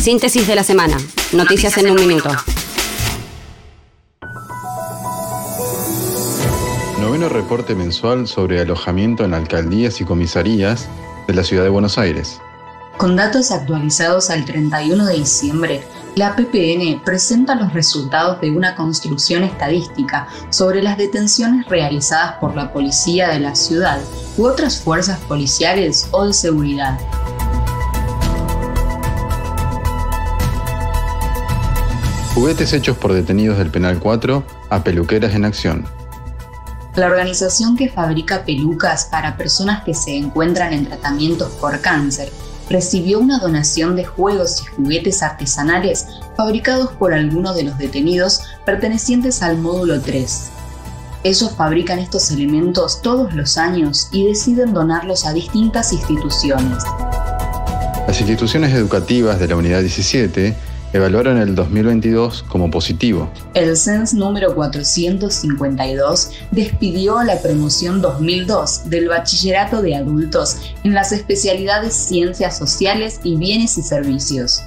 Síntesis 0.00 0.46
de 0.46 0.54
la 0.54 0.64
semana. 0.64 0.96
Noticias, 1.32 1.76
en, 1.76 1.90
un, 1.90 2.06
minuto. 2.06 2.30
Noveno 6.98 7.28
reporte 7.28 7.74
mensual 7.74 8.26
sobre 8.26 8.62
alojamiento 8.62 9.26
en 9.26 9.34
alcaldías 9.34 10.00
y 10.00 10.06
comisarías 10.06 10.88
de 11.28 11.34
la 11.34 11.44
ciudad 11.44 11.64
de 11.64 11.68
Buenos 11.68 11.98
Aires. 11.98 12.40
Con 12.96 13.14
datos 13.14 13.50
actualizados 13.50 14.30
al 14.30 14.46
31 14.46 15.04
de 15.04 15.16
diciembre, 15.16 15.82
la 16.16 16.34
PPN 16.34 17.02
presenta 17.04 17.54
los 17.54 17.74
resultados 17.74 18.40
de 18.40 18.50
una 18.52 18.74
construcción 18.76 19.42
estadística 19.42 20.28
sobre 20.48 20.82
las 20.82 20.96
detenciones 20.96 21.68
realizadas 21.68 22.36
por 22.40 22.56
la 22.56 22.72
policía 22.72 23.28
de 23.28 23.40
la 23.40 23.54
ciudad 23.54 24.00
u 24.38 24.46
otras 24.46 24.80
fuerzas 24.80 25.18
policiales 25.20 26.08
o 26.10 26.24
de 26.26 26.32
seguridad. 26.32 26.98
Juguetes 32.34 32.72
hechos 32.72 32.96
por 32.96 33.12
detenidos 33.12 33.58
del 33.58 33.70
Penal 33.70 33.98
4 33.98 34.44
a 34.70 34.84
peluqueras 34.84 35.34
en 35.34 35.44
acción. 35.44 35.84
La 36.94 37.06
organización 37.06 37.76
que 37.76 37.88
fabrica 37.88 38.44
pelucas 38.44 39.06
para 39.06 39.36
personas 39.36 39.82
que 39.82 39.94
se 39.94 40.16
encuentran 40.16 40.72
en 40.72 40.86
tratamientos 40.86 41.50
por 41.60 41.80
cáncer 41.80 42.30
recibió 42.68 43.18
una 43.18 43.40
donación 43.40 43.96
de 43.96 44.04
juegos 44.04 44.62
y 44.62 44.66
juguetes 44.66 45.24
artesanales 45.24 46.06
fabricados 46.36 46.92
por 46.92 47.12
algunos 47.12 47.56
de 47.56 47.64
los 47.64 47.76
detenidos 47.78 48.42
pertenecientes 48.64 49.42
al 49.42 49.58
módulo 49.58 50.00
3. 50.00 50.50
Ellos 51.24 51.52
fabrican 51.56 51.98
estos 51.98 52.30
elementos 52.30 53.02
todos 53.02 53.34
los 53.34 53.58
años 53.58 54.08
y 54.12 54.28
deciden 54.28 54.72
donarlos 54.72 55.26
a 55.26 55.32
distintas 55.32 55.92
instituciones. 55.92 56.84
Las 58.06 58.20
instituciones 58.20 58.72
educativas 58.72 59.40
de 59.40 59.48
la 59.48 59.56
Unidad 59.56 59.80
17 59.80 60.69
evaluaron 60.92 61.38
el 61.38 61.54
2022 61.54 62.44
como 62.48 62.70
positivo. 62.70 63.30
El 63.54 63.76
CENS 63.76 64.14
número 64.14 64.54
452 64.54 66.32
despidió 66.50 67.22
la 67.22 67.40
promoción 67.40 68.00
2002 68.00 68.90
del 68.90 69.08
bachillerato 69.08 69.82
de 69.82 69.96
adultos 69.96 70.56
en 70.84 70.94
las 70.94 71.12
especialidades 71.12 71.94
Ciencias 71.94 72.58
Sociales 72.58 73.20
y 73.22 73.36
Bienes 73.36 73.78
y 73.78 73.82
Servicios. 73.82 74.62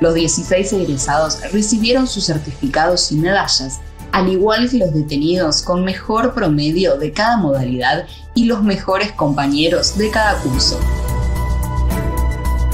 Los 0.00 0.14
16 0.14 0.72
egresados 0.74 1.40
recibieron 1.52 2.06
sus 2.06 2.26
certificados 2.26 3.10
y 3.10 3.16
medallas, 3.16 3.80
al 4.12 4.28
igual 4.28 4.70
que 4.70 4.78
los 4.78 4.94
detenidos 4.94 5.62
con 5.62 5.84
mejor 5.84 6.34
promedio 6.34 6.96
de 6.96 7.12
cada 7.12 7.36
modalidad 7.36 8.06
y 8.34 8.44
los 8.44 8.62
mejores 8.62 9.12
compañeros 9.12 9.98
de 9.98 10.10
cada 10.10 10.40
curso. 10.40 10.78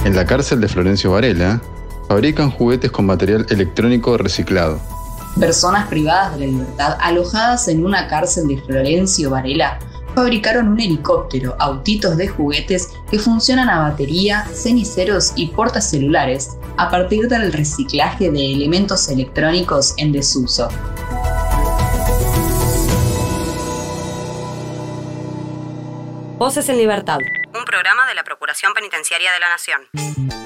En 0.05 0.15
la 0.15 0.23
cárcel 0.23 0.61
de 0.61 0.67
Florencio 0.67 1.11
Varela, 1.11 1.61
fabrican 2.07 2.51
juguetes 2.51 2.91
con 2.91 3.05
material 3.05 3.45
electrónico 3.49 4.17
reciclado. 4.17 4.79
Personas 5.39 5.87
privadas 5.87 6.33
de 6.33 6.39
la 6.39 6.45
libertad 6.45 6.97
alojadas 7.01 7.67
en 7.67 7.85
una 7.85 8.07
cárcel 8.07 8.47
de 8.47 8.57
Florencio 8.61 9.29
Varela 9.29 9.79
fabricaron 10.15 10.69
un 10.69 10.79
helicóptero, 10.79 11.55
autitos 11.59 12.15
de 12.15 12.29
juguetes 12.29 12.93
que 13.11 13.19
funcionan 13.19 13.69
a 13.69 13.89
batería, 13.89 14.47
ceniceros 14.53 15.33
y 15.35 15.47
portacelulares 15.47 16.51
a 16.77 16.89
partir 16.89 17.27
del 17.27 17.51
reciclaje 17.51 18.31
de 18.31 18.53
elementos 18.53 19.09
electrónicos 19.09 19.93
en 19.97 20.13
desuso. 20.13 20.69
Voces 26.37 26.69
en 26.69 26.77
Libertad, 26.77 27.19
un 27.57 27.65
programa 27.65 28.07
de 28.07 28.15
la 28.15 28.23
Procuración 28.23 28.73
Penitenciaria 28.73 29.31
de 29.33 29.39
la 29.39 29.49
Nación. 29.49 30.44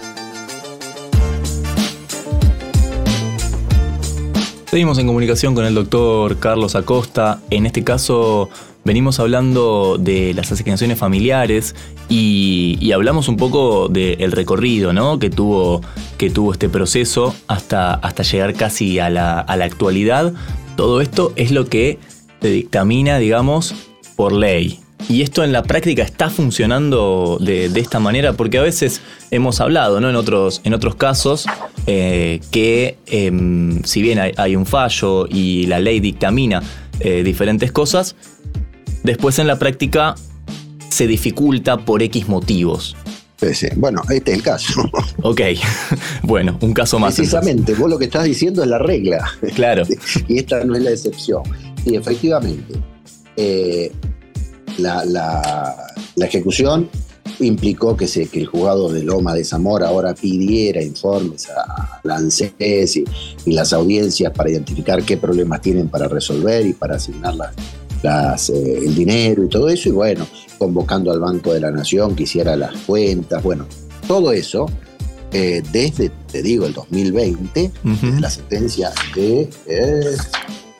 Seguimos 4.69 4.99
en 4.99 5.08
comunicación 5.08 5.55
con 5.55 5.65
el 5.65 5.73
doctor 5.73 6.38
Carlos 6.38 6.75
Acosta. 6.75 7.41
En 7.49 7.65
este 7.65 7.84
caso 7.84 8.51
venimos 8.84 9.19
hablando 9.19 9.97
de 9.99 10.36
las 10.36 10.51
asignaciones 10.51 10.99
familiares 10.99 11.73
y, 12.08 12.91
hablamos 12.91 13.29
un 13.29 13.38
poco 13.38 13.88
del 13.88 14.32
recorrido 14.32 14.93
¿no? 14.93 15.17
que, 15.17 15.32
tuvo, 15.32 15.82
que 16.19 16.29
tuvo 16.29 16.53
este 16.53 16.69
proceso 16.69 17.34
hasta, 17.47 17.95
hasta 17.95 18.21
llegar 18.21 18.53
casi 18.53 18.99
a 18.99 19.10
la, 19.10 19.39
a 19.39 19.58
la 19.58 19.65
actualidad. 19.65 20.34
Todo 20.75 21.01
esto 21.01 21.34
es 21.36 21.49
lo 21.49 21.65
que 21.65 21.97
se 22.39 22.49
dictamina, 22.49 23.17
digamos, 23.17 23.73
por 24.15 24.34
ley. 24.34 24.82
Y 25.08 25.22
esto 25.22 25.44
en 25.44 25.52
la 25.52 25.64
práctica 25.64 26.04
está 26.04 26.30
funcionando 26.30 27.38
de, 27.40 27.66
esta 27.76 28.00
manera 28.00 28.34
porque 28.34 28.60
a 28.60 28.62
veces 28.62 29.02
hemos 29.32 29.62
hablado 29.62 30.00
¿no? 30.02 30.10
en, 30.10 30.16
otros, 30.16 30.62
en 30.64 30.74
otros 30.74 30.96
casos 30.96 31.46
eh, 31.88 32.42
que 32.52 32.98
em, 33.08 33.82
si 33.84 34.02
bien 34.02 34.20
hay, 34.36 34.56
un 34.56 34.66
fallo 34.66 35.26
y 35.28 35.66
la 35.68 35.80
ley 35.80 36.00
dictamina 36.00 36.62
eh, 37.00 37.24
diferentes 37.24 37.72
cosas, 37.72 38.16
después 39.04 39.40
en 39.40 39.48
la 39.48 39.58
práctica 39.58 40.16
se 40.90 41.08
dificulta 41.08 41.78
por 41.78 42.04
X 42.04 42.28
motivos. 42.28 42.96
Bueno, 43.76 44.02
este 44.10 44.32
es 44.32 44.38
el 44.38 44.44
caso. 44.44 44.82
Ok, 45.22 45.42
bueno, 46.24 46.58
un 46.62 46.74
caso 46.74 47.00
más. 47.00 47.16
Precisamente, 47.16 47.74
vos 47.74 47.90
lo 47.90 47.98
que 47.98 48.06
estás 48.06 48.24
diciendo 48.24 48.64
es 48.64 48.70
la 48.70 48.80
regla. 48.80 49.30
Claro. 49.56 49.84
y 50.28 50.40
esta 50.40 50.64
no 50.64 50.76
es 50.76 50.84
la 50.84 50.92
excepción. 50.92 51.44
Y 51.86 51.96
efectivamente, 51.96 52.76
eh, 53.36 53.92
la, 54.77 55.88
ejecución 56.17 56.89
implicó 57.39 57.95
que, 57.95 58.08
se, 58.08 58.27
que 58.27 58.41
el 58.41 58.47
juzgado 58.47 58.91
de 58.91 59.03
Loma 59.03 59.34
de 59.34 59.45
Zamora 59.45 59.88
ahora 59.88 60.13
pidiera 60.13 60.82
informes 60.82 61.47
a 61.49 61.99
la 62.03 62.17
ANSES 62.17 62.97
y, 62.97 63.05
las 63.45 63.71
audiencias 63.73 64.34
para 64.34 64.49
identificar 64.49 65.03
qué 65.03 65.17
problemas 65.17 65.62
tienen 65.62 65.88
para 65.88 66.08
resolver 66.08 66.65
y 66.65 66.73
para 66.73 66.95
asignar 66.95 67.36
las, 68.03 68.49
eh, 68.49 68.79
el 68.86 68.95
dinero 68.95 69.43
y 69.43 69.49
todo 69.49 69.69
eso, 69.69 69.89
y 69.89 69.93
bueno, 69.93 70.27
convocando 70.58 71.12
al 71.12 71.19
Banco 71.19 71.53
de 71.53 71.62
la 71.62 71.71
Nación 71.71 72.15
que 72.15 72.23
hiciera 72.23 72.55
las 72.55 72.75
cuentas, 72.82 73.41
bueno, 73.41 73.65
todo 74.08 74.32
eso 74.32 74.67
eh, 75.32 75.62
desde, 75.71 76.10
te 76.32 76.41
digo, 76.41 76.65
el 76.65 76.73
2020, 76.73 77.71
la 78.19 78.29
sentencia 78.29 78.91
de... 79.15 79.49
Eh, 79.67 80.17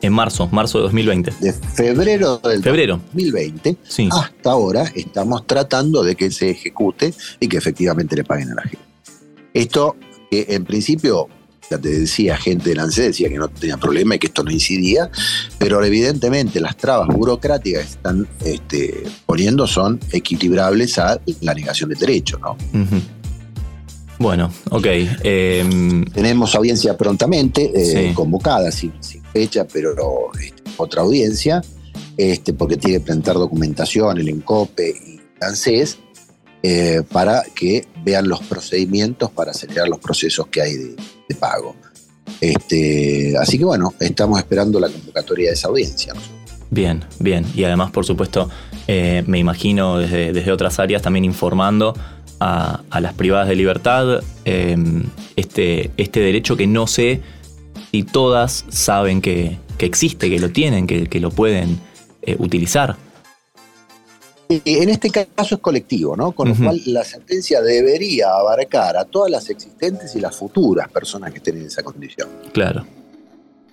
en 0.02 0.12
marzo, 0.12 0.48
marzo 0.50 0.78
de 0.78 0.84
2020. 0.84 1.32
De 1.40 1.52
febrero 1.52 2.38
del 2.38 2.62
febrero. 2.62 3.00
2020 3.12 3.76
hasta 4.10 4.50
ahora 4.50 4.90
estamos 4.94 5.46
tratando 5.46 6.02
de 6.02 6.16
que 6.16 6.30
se 6.30 6.50
ejecute 6.50 7.14
y 7.38 7.48
que 7.48 7.56
efectivamente 7.56 8.16
le 8.16 8.24
paguen 8.24 8.50
a 8.52 8.54
la 8.54 8.62
gente. 8.62 8.78
Esto, 9.52 9.96
que 10.30 10.46
en 10.50 10.64
principio, 10.64 11.28
ya 11.70 11.78
te 11.78 11.88
decía, 11.88 12.36
gente 12.36 12.70
de 12.70 12.76
la 12.76 12.84
ANSE 12.84 13.02
decía 13.02 13.28
que 13.28 13.36
no 13.36 13.48
tenía 13.48 13.76
problema 13.76 14.14
y 14.14 14.18
que 14.18 14.28
esto 14.28 14.42
no 14.42 14.50
incidía, 14.50 15.10
pero 15.58 15.84
evidentemente 15.84 16.60
las 16.60 16.76
trabas 16.76 17.08
burocráticas 17.08 17.84
que 17.84 17.90
están 17.90 18.28
este, 18.44 19.04
poniendo 19.26 19.66
son 19.66 20.00
equilibrables 20.12 20.98
a 20.98 21.20
la 21.40 21.54
negación 21.54 21.90
del 21.90 21.98
derecho, 21.98 22.38
¿no? 22.38 22.56
Bueno, 24.18 24.52
ok. 24.68 24.86
Em, 25.22 26.04
Tenemos 26.04 26.54
audiencia 26.54 26.96
prontamente, 26.96 27.72
eh, 27.74 28.12
convocada, 28.14 28.70
sin, 28.70 28.92
fecha, 29.32 29.66
pero 29.70 29.94
este, 30.40 30.62
otra 30.76 31.02
audiencia, 31.02 31.62
este, 32.16 32.52
porque 32.52 32.76
tiene 32.76 32.98
que 32.98 33.04
presentar 33.04 33.34
documentación, 33.34 34.18
el 34.18 34.28
ENCOPE 34.28 34.90
y 34.90 35.20
ANSES, 35.40 35.98
eh, 36.62 37.02
para 37.10 37.42
que 37.54 37.86
vean 38.04 38.28
los 38.28 38.40
procedimientos 38.40 39.30
para 39.30 39.52
acelerar 39.52 39.88
los 39.88 39.98
procesos 39.98 40.46
que 40.48 40.60
hay 40.60 40.74
de, 40.74 41.34
pago. 41.38 41.76
Este, 42.40 43.34
así 43.38 43.56
que 43.56 43.64
bueno, 43.64 43.94
estamos 44.00 44.38
esperando 44.38 44.80
la 44.80 44.88
convocatoria 44.88 45.48
de 45.48 45.54
esa 45.54 45.68
audiencia. 45.68 46.12
Bien, 46.70 47.04
bien. 47.18 47.46
Y 47.54 47.64
además, 47.64 47.90
por 47.90 48.04
supuesto, 48.04 48.50
eh, 48.86 49.22
me 49.26 49.38
imagino 49.38 49.98
desde, 49.98 50.32
desde 50.32 50.52
otras 50.52 50.78
áreas 50.78 51.02
también 51.02 51.24
informando 51.24 51.94
a, 52.40 53.00
las 53.00 53.14
privadas 53.14 53.48
de 53.48 53.54
libertad 53.54 54.22
em, 54.44 55.04
este, 55.36 55.90
este 55.96 56.20
derecho 56.20 56.56
que 56.56 56.66
no 56.66 56.86
sé 56.86 57.20
si 57.90 58.02
todas 58.04 58.64
saben 58.68 59.20
que, 59.20 59.58
existe, 59.78 60.30
que 60.30 60.38
lo 60.38 60.50
tienen, 60.50 60.86
que, 60.86 61.20
lo 61.20 61.30
pueden 61.30 61.80
eh, 62.22 62.36
utilizar. 62.38 62.96
En 64.48 64.88
este 64.88 65.10
caso 65.10 65.54
es 65.54 65.60
colectivo, 65.60 66.16
¿no? 66.16 66.32
Con 66.32 66.48
lo 66.48 66.56
cual 66.56 66.80
la 66.86 67.04
sentencia 67.04 67.60
debería 67.62 68.30
abarcar 68.30 68.96
a 68.96 69.04
todas 69.04 69.30
las 69.30 69.48
existentes 69.48 70.14
y 70.16 70.20
las 70.20 70.36
futuras 70.36 70.90
personas 70.90 71.30
que 71.30 71.38
estén 71.38 71.58
en 71.58 71.66
esa 71.66 71.84
condición. 71.84 72.28
Claro, 72.52 72.84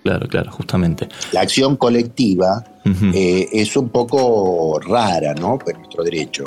claro, 0.04 0.28
claro, 0.28 0.52
justamente. 0.52 1.08
La 1.32 1.40
acción 1.40 1.76
colectiva 1.76 2.64
eh, 3.12 3.48
es 3.52 3.76
un 3.76 3.88
poco 3.88 4.78
rara, 4.78 5.34
¿no? 5.34 5.58
Por 5.58 5.76
nuestro 5.76 6.04
derecho. 6.04 6.44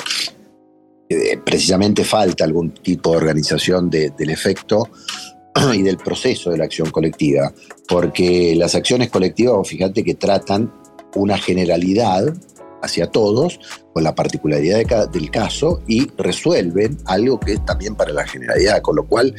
Eh, 1.10 1.38
precisamente 1.44 2.06
falta 2.06 2.46
algún 2.46 2.72
tipo 2.72 3.12
de 3.12 3.18
organización 3.18 3.90
del 3.90 4.30
efecto 4.30 4.88
y 5.74 5.82
del 5.82 5.98
proceso 5.98 6.52
de 6.52 6.58
la 6.58 6.66
acción 6.66 6.90
colectiva, 6.92 7.54
porque 7.88 8.56
las 8.56 8.76
acciones 8.76 9.10
colectivas, 9.10 9.68
fíjate 9.68 10.04
que 10.04 10.16
tratan 10.16 10.72
una 11.16 11.38
generalidad 11.38 12.34
hacia 12.82 13.08
todos, 13.08 13.60
con 13.94 14.04
la 14.04 14.16
particularidad 14.16 15.10
del 15.10 15.30
caso, 15.30 15.82
y 15.88 16.08
resuelven 16.18 16.98
algo 17.06 17.40
que 17.40 17.54
es 17.54 17.66
también 17.66 17.96
para 17.96 18.12
la 18.12 18.26
generalidad, 18.26 18.82
con 18.82 18.96
lo 18.96 19.06
cual 19.06 19.36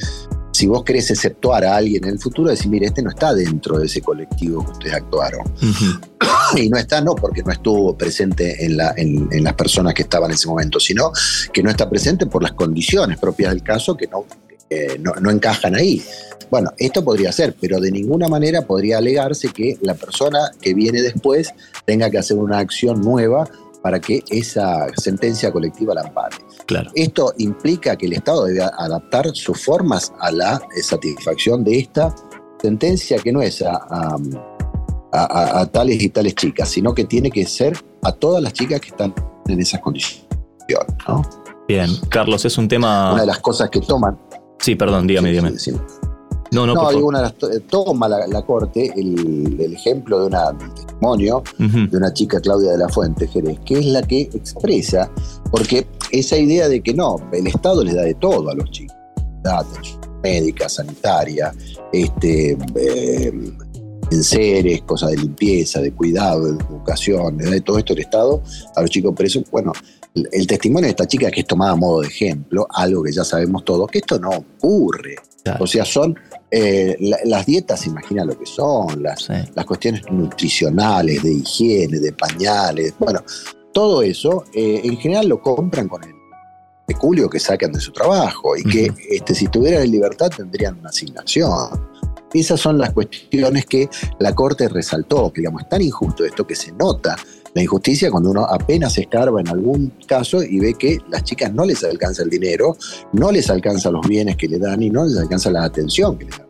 si 0.52 0.66
vos 0.66 0.84
querés 0.84 1.10
exceptuar 1.10 1.64
a 1.64 1.76
alguien 1.76 2.04
en 2.04 2.10
el 2.10 2.18
futuro, 2.18 2.50
decir, 2.50 2.70
mire, 2.70 2.86
este 2.86 3.02
no 3.02 3.10
está 3.10 3.34
dentro 3.34 3.78
de 3.78 3.86
ese 3.86 4.02
colectivo 4.02 4.64
que 4.64 4.72
ustedes 4.72 4.94
actuaron. 4.94 5.42
Y 6.54 6.68
no 6.68 6.76
está 6.76 7.00
no 7.00 7.14
porque 7.14 7.42
no 7.42 7.50
estuvo 7.50 7.96
presente 7.96 8.64
en, 8.64 8.76
la, 8.76 8.92
en, 8.96 9.42
las 9.42 9.54
personas 9.54 9.94
que 9.94 10.02
estaban 10.02 10.30
en 10.30 10.34
ese 10.34 10.48
momento, 10.48 10.78
sino 10.78 11.10
que 11.50 11.62
no 11.62 11.70
está 11.70 11.88
presente 11.88 12.26
por 12.26 12.42
las 12.42 12.52
condiciones 12.52 13.18
propias 13.18 13.52
del 13.52 13.62
caso 13.62 13.96
que 13.96 14.06
no, 14.06 14.26
no, 15.00 15.12
no, 15.20 15.30
encajan 15.30 15.74
ahí. 15.74 16.02
Bueno, 16.50 16.70
esto 16.78 17.02
podría 17.02 17.32
ser, 17.32 17.54
pero 17.60 17.80
de 17.80 17.90
ninguna 17.90 18.28
manera 18.28 18.62
podría 18.62 18.98
alegarse 18.98 19.48
que 19.48 19.78
la 19.80 19.94
persona 19.94 20.50
que 20.60 20.74
viene 20.74 21.00
después 21.00 21.54
tenga 21.86 22.10
que 22.10 22.18
hacer 22.18 22.36
una 22.36 22.58
acción 22.58 23.00
nueva 23.00 23.48
para 23.82 24.00
que 24.00 24.22
esa 24.30 24.86
sentencia 24.96 25.50
colectiva 25.50 25.94
la 25.94 26.02
ampare. 26.02 26.36
Claro. 26.66 26.90
Esto 26.94 27.34
implica 27.38 27.96
que 27.96 28.06
el 28.06 28.12
Estado 28.14 28.44
debe 28.44 28.62
adaptar 28.62 29.30
sus 29.34 29.62
formas 29.62 30.12
a 30.20 30.30
la 30.30 30.62
satisfacción 30.82 31.64
de 31.64 31.80
esta 31.80 32.14
sentencia, 32.60 33.18
que 33.18 33.32
no 33.32 33.42
es 33.42 33.62
a, 33.62 34.16
tales 35.72 36.02
y 36.02 36.08
tales 36.08 36.34
chicas, 36.36 36.68
sino 36.68 36.94
que 36.94 37.04
tiene 37.04 37.30
que 37.30 37.44
ser 37.44 37.76
a 38.02 38.12
todas 38.12 38.42
las 38.42 38.52
chicas 38.52 38.80
que 38.80 38.88
están 38.88 39.12
en 39.48 39.60
esas 39.60 39.80
condiciones. 39.80 40.26
Bien, 41.68 41.90
Carlos, 42.08 42.44
es 42.44 42.56
un 42.56 42.68
tema... 42.68 43.12
Una 43.12 43.22
de 43.22 43.26
las 43.26 43.40
cosas 43.40 43.68
que 43.68 43.80
toman... 43.80 44.18
Sí, 44.62 44.76
perdón, 44.76 45.06
dígame, 45.06 45.30
dígame. 45.30 45.52
No, 46.52 46.66
no, 46.66 46.74
no 46.74 47.06
una, 47.06 47.34
toma 47.68 48.08
la, 48.08 48.42
Corte 48.42 48.92
el, 48.94 49.72
ejemplo 49.72 50.20
de 50.20 50.26
una, 50.26 50.56
testimonio 50.56 51.42
de 51.58 51.96
una 51.96 52.12
chica, 52.12 52.40
Claudia 52.40 52.72
de 52.72 52.78
la 52.78 52.88
Fuente 52.88 53.26
Jerez, 53.26 53.58
que 53.64 53.78
es 53.78 53.86
la 53.86 54.02
que 54.02 54.20
expresa, 54.20 55.10
porque 55.50 55.86
esa 56.12 56.36
idea 56.36 56.68
de 56.68 56.80
que 56.80 56.94
no, 56.94 57.16
el 57.32 57.46
Estado 57.46 57.82
les 57.82 57.94
da 57.94 58.02
de 58.02 58.14
todo 58.14 58.50
a 58.50 58.54
los 58.54 58.70
chicos, 58.70 58.94
da 59.42 59.64
médica, 60.22 60.68
sanitaria, 60.68 61.52
este, 61.92 62.56
eh, 62.76 63.32
enseres, 64.12 64.82
cosas 64.82 65.10
de 65.10 65.16
limpieza, 65.16 65.80
de 65.80 65.92
cuidado, 65.92 66.44
de 66.44 66.64
educación, 66.64 67.38
de 67.38 67.60
todo 67.62 67.78
esto 67.78 67.94
el 67.94 68.00
Estado 68.00 68.42
a 68.76 68.82
los 68.82 68.90
chicos 68.90 69.14
presos. 69.16 69.42
Bueno, 69.50 69.72
el, 70.14 70.46
testimonio 70.46 70.86
de 70.86 70.90
esta 70.90 71.06
chica 71.06 71.30
que 71.30 71.40
es 71.40 71.46
tomada 71.46 71.72
a 71.72 71.76
modo 71.76 72.00
de 72.00 72.08
ejemplo, 72.08 72.66
algo 72.70 73.02
que 73.02 73.12
ya 73.12 73.24
sabemos 73.24 73.64
todos, 73.64 73.90
que 73.90 73.98
esto 73.98 74.18
no 74.18 74.30
ocurre. 74.30 75.16
O 75.58 75.66
sea, 75.66 75.84
son 75.84 76.14
eh, 76.50 76.96
las 77.24 77.46
dietas, 77.46 77.86
imagina 77.86 78.24
lo 78.24 78.38
que 78.38 78.46
son, 78.46 79.02
las, 79.02 79.28
las 79.28 79.64
cuestiones 79.64 80.02
nutricionales, 80.10 81.22
de 81.22 81.32
higiene, 81.32 81.98
de 81.98 82.12
pañales, 82.12 82.94
bueno, 82.98 83.24
todo 83.72 84.02
eso 84.02 84.44
eh, 84.52 84.80
en 84.84 84.96
general 84.98 85.28
lo 85.28 85.40
compran 85.40 85.88
con 85.88 86.04
el 86.04 86.14
peculio 86.86 87.28
que 87.28 87.40
sacan 87.40 87.72
de 87.72 87.80
su 87.80 87.90
trabajo 87.92 88.56
y 88.56 88.62
que 88.64 88.92
este, 89.10 89.34
si 89.34 89.46
estuvieran 89.46 89.82
en 89.82 89.90
libertad 89.90 90.30
tendrían 90.36 90.78
una 90.78 90.90
asignación. 90.90 91.90
Esas 92.32 92.60
son 92.60 92.78
las 92.78 92.92
cuestiones 92.92 93.66
que 93.66 93.88
la 94.18 94.34
Corte 94.34 94.68
resaltó, 94.68 95.32
que 95.32 95.42
digamos, 95.42 95.62
es 95.62 95.68
tan 95.68 95.82
injusto 95.82 96.24
esto 96.24 96.46
que 96.46 96.54
se 96.54 96.72
nota 96.72 97.16
la 97.54 97.62
injusticia 97.62 98.10
cuando 98.10 98.30
uno 98.30 98.44
apenas 98.44 98.96
escarba 98.98 99.40
en 99.40 99.48
algún 99.48 99.92
caso 100.06 100.42
y 100.42 100.58
ve 100.58 100.74
que 100.74 100.98
las 101.10 101.24
chicas 101.24 101.52
no 101.52 101.64
les 101.64 101.84
alcanza 101.84 102.22
el 102.22 102.30
dinero, 102.30 102.76
no 103.12 103.30
les 103.30 103.50
alcanza 103.50 103.90
los 103.90 104.06
bienes 104.08 104.36
que 104.36 104.48
le 104.48 104.58
dan 104.58 104.82
y 104.82 104.90
no 104.90 105.04
les 105.04 105.18
alcanza 105.18 105.50
la 105.50 105.64
atención 105.64 106.16
que 106.16 106.24
le 106.26 106.30
dan. 106.30 106.46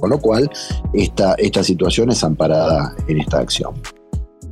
Con 0.00 0.10
lo 0.10 0.18
cual, 0.18 0.50
esta, 0.92 1.34
esta 1.34 1.62
situación 1.64 2.10
es 2.10 2.22
amparada 2.22 2.94
en 3.08 3.20
esta 3.20 3.38
acción. 3.38 3.74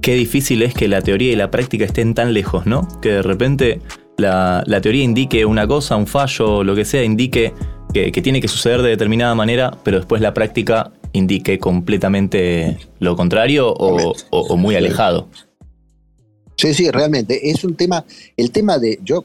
Qué 0.01 0.15
difícil 0.15 0.63
es 0.63 0.75
que 0.75 0.89
la 0.89 1.03
teoría 1.03 1.33
y 1.33 1.37
la 1.37 1.51
práctica 1.51 1.85
estén 1.85 2.15
tan 2.15 2.33
lejos, 2.33 2.67
¿no? 2.67 2.87
Que 3.01 3.11
de 3.11 3.23
repente 3.23 3.81
la, 4.17 4.65
teoría 4.83 5.05
indique 5.05 5.45
una 5.45 5.67
cosa, 5.67 5.97
un 5.97 6.07
fallo, 6.07 6.65
lo 6.65 6.75
que 6.75 6.85
sea, 6.85 7.03
indique 7.03 7.53
que, 7.93 8.11
tiene 8.11 8.41
que 8.41 8.49
suceder 8.49 8.83
de 8.83 8.91
determinada 8.91 9.35
manera, 9.35 9.79
pero 9.83 9.99
después 9.99 10.21
la 10.21 10.35
práctica 10.35 10.93
indique 11.13 11.59
completamente 11.59 12.79
lo 12.99 13.17
contrario 13.17 13.73
o 13.73 14.57
muy 14.57 14.75
alejado. 14.77 15.29
Sí, 16.57 16.75
sí, 16.75 16.91
realmente. 16.91 17.51
Es 17.51 17.65
un 17.65 17.75
tema, 17.75 18.05
el 18.37 18.51
tema 18.51 18.79
de, 18.79 18.99
yo, 19.03 19.25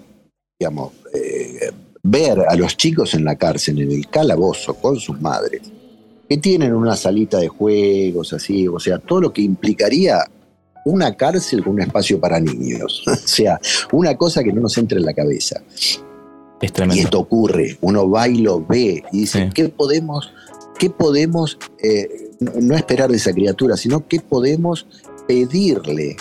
digamos, 0.59 0.93
eh, 1.13 1.71
ver 2.03 2.39
a 2.47 2.55
los 2.55 2.75
chicos 2.77 3.13
en 3.13 3.25
la 3.25 3.35
cárcel, 3.35 3.81
en 3.81 3.91
el 3.91 4.09
calabozo, 4.09 4.73
con 4.75 4.99
sus 4.99 5.19
madres, 5.21 5.61
que 6.27 6.37
tienen 6.37 6.73
una 6.73 6.95
salita 6.95 7.39
de 7.39 7.47
juegos, 7.47 8.33
así, 8.33 8.67
o 8.67 8.79
sea, 8.79 8.99
todo 8.99 9.21
lo 9.21 9.33
que 9.33 9.41
implicaría 9.41 10.23
una 10.85 11.15
cárcel 11.15 11.63
con 11.63 11.73
un 11.73 11.81
espacio 11.81 12.19
para 12.19 12.39
niños. 12.39 13.03
o 13.07 13.15
sea, 13.15 13.59
una 13.91 14.15
cosa 14.15 14.43
que 14.43 14.51
no 14.51 14.61
nos 14.61 14.77
entre 14.77 14.99
en 14.99 15.05
la 15.05 15.13
cabeza. 15.13 15.61
Es 16.61 16.73
tremendo. 16.73 17.01
Y 17.01 17.05
esto 17.05 17.19
ocurre, 17.19 17.77
uno 17.81 18.09
va 18.09 18.27
y 18.27 18.37
lo 18.37 18.63
ve 18.63 19.03
y 19.11 19.21
dice, 19.21 19.49
¿qué 19.53 19.69
podemos, 19.69 20.31
qué 20.77 20.89
podemos 20.89 21.57
eh, 21.81 22.31
no 22.39 22.75
esperar 22.75 23.09
de 23.09 23.17
esa 23.17 23.33
criatura, 23.33 23.77
sino 23.77 24.07
qué 24.07 24.19
podemos 24.19 24.85
pedirle 25.27 26.17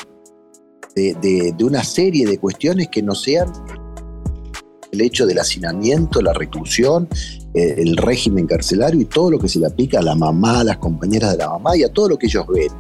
de, 0.95 1.55
una 1.63 1.85
serie 1.85 2.27
de 2.27 2.39
cuestiones 2.39 2.89
que 2.89 3.03
no 3.03 3.15
sean 3.15 3.53
el 4.93 5.01
hecho 5.03 5.25
del 5.25 5.39
hacinamiento, 5.39 6.21
la 6.21 6.33
reclusión, 6.33 7.09
eh, 7.55 7.75
el 7.79 7.97
régimen 7.97 8.47
carcelario 8.47 9.01
y 9.01 9.05
todo 9.05 9.31
lo 9.31 9.39
que 9.39 9.49
se 9.49 9.61
le 9.61 9.67
aplica 9.67 10.01
a 10.01 10.03
la 10.03 10.17
mamá, 10.17 10.61
a 10.61 10.65
las 10.65 10.79
compañeras 10.79 11.33
de 11.33 11.39
la 11.39 11.49
mamá 11.49 11.77
y 11.77 11.85
a 11.85 11.93
todo 11.93 12.09
lo 12.09 12.19
que 12.19 12.27
ellos 12.27 12.45
ven. 12.49 12.73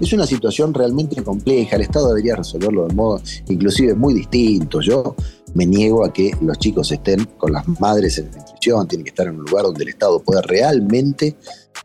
Es 0.00 0.12
una 0.12 0.26
situación 0.26 0.74
realmente 0.74 1.22
compleja, 1.22 1.76
el 1.76 1.82
Estado 1.82 2.08
debería 2.08 2.34
resolverlo 2.36 2.88
de 2.88 2.94
modo 2.94 3.20
inclusive 3.48 3.94
muy 3.94 4.14
distinto. 4.14 4.80
Yo 4.80 5.14
me 5.54 5.64
niego 5.64 6.04
a 6.04 6.12
que 6.12 6.32
los 6.40 6.58
chicos 6.58 6.90
estén 6.90 7.24
con 7.38 7.52
las 7.52 7.66
madres 7.80 8.18
en 8.18 8.28
prisión, 8.30 8.88
tienen 8.88 9.04
que 9.04 9.10
estar 9.10 9.28
en 9.28 9.36
un 9.36 9.44
lugar 9.44 9.64
donde 9.64 9.84
el 9.84 9.90
Estado 9.90 10.20
pueda 10.20 10.42
realmente 10.42 11.36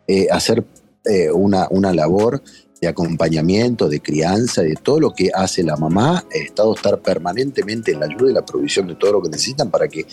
eh, 0.08 0.28
hacer 0.32 0.66
eh, 1.06 1.32
una, 1.32 1.68
una 1.70 1.94
labor 1.94 2.42
de 2.82 2.88
acompañamiento, 2.88 3.90
de 3.90 4.00
crianza, 4.00 4.62
de 4.62 4.76
todo 4.76 5.00
lo 5.00 5.12
que 5.12 5.30
hace 5.34 5.64
la 5.64 5.76
mamá, 5.76 6.24
el 6.32 6.44
Estado 6.44 6.74
estar 6.74 7.00
permanentemente 7.00 7.92
en 7.92 8.00
la 8.00 8.06
ayuda 8.06 8.32
y 8.32 8.34
la 8.34 8.46
provisión 8.46 8.88
de 8.88 8.96
todo 8.96 9.14
lo 9.14 9.22
que 9.22 9.30
necesitan 9.30 9.70
para 9.70 9.88
que 9.88 10.06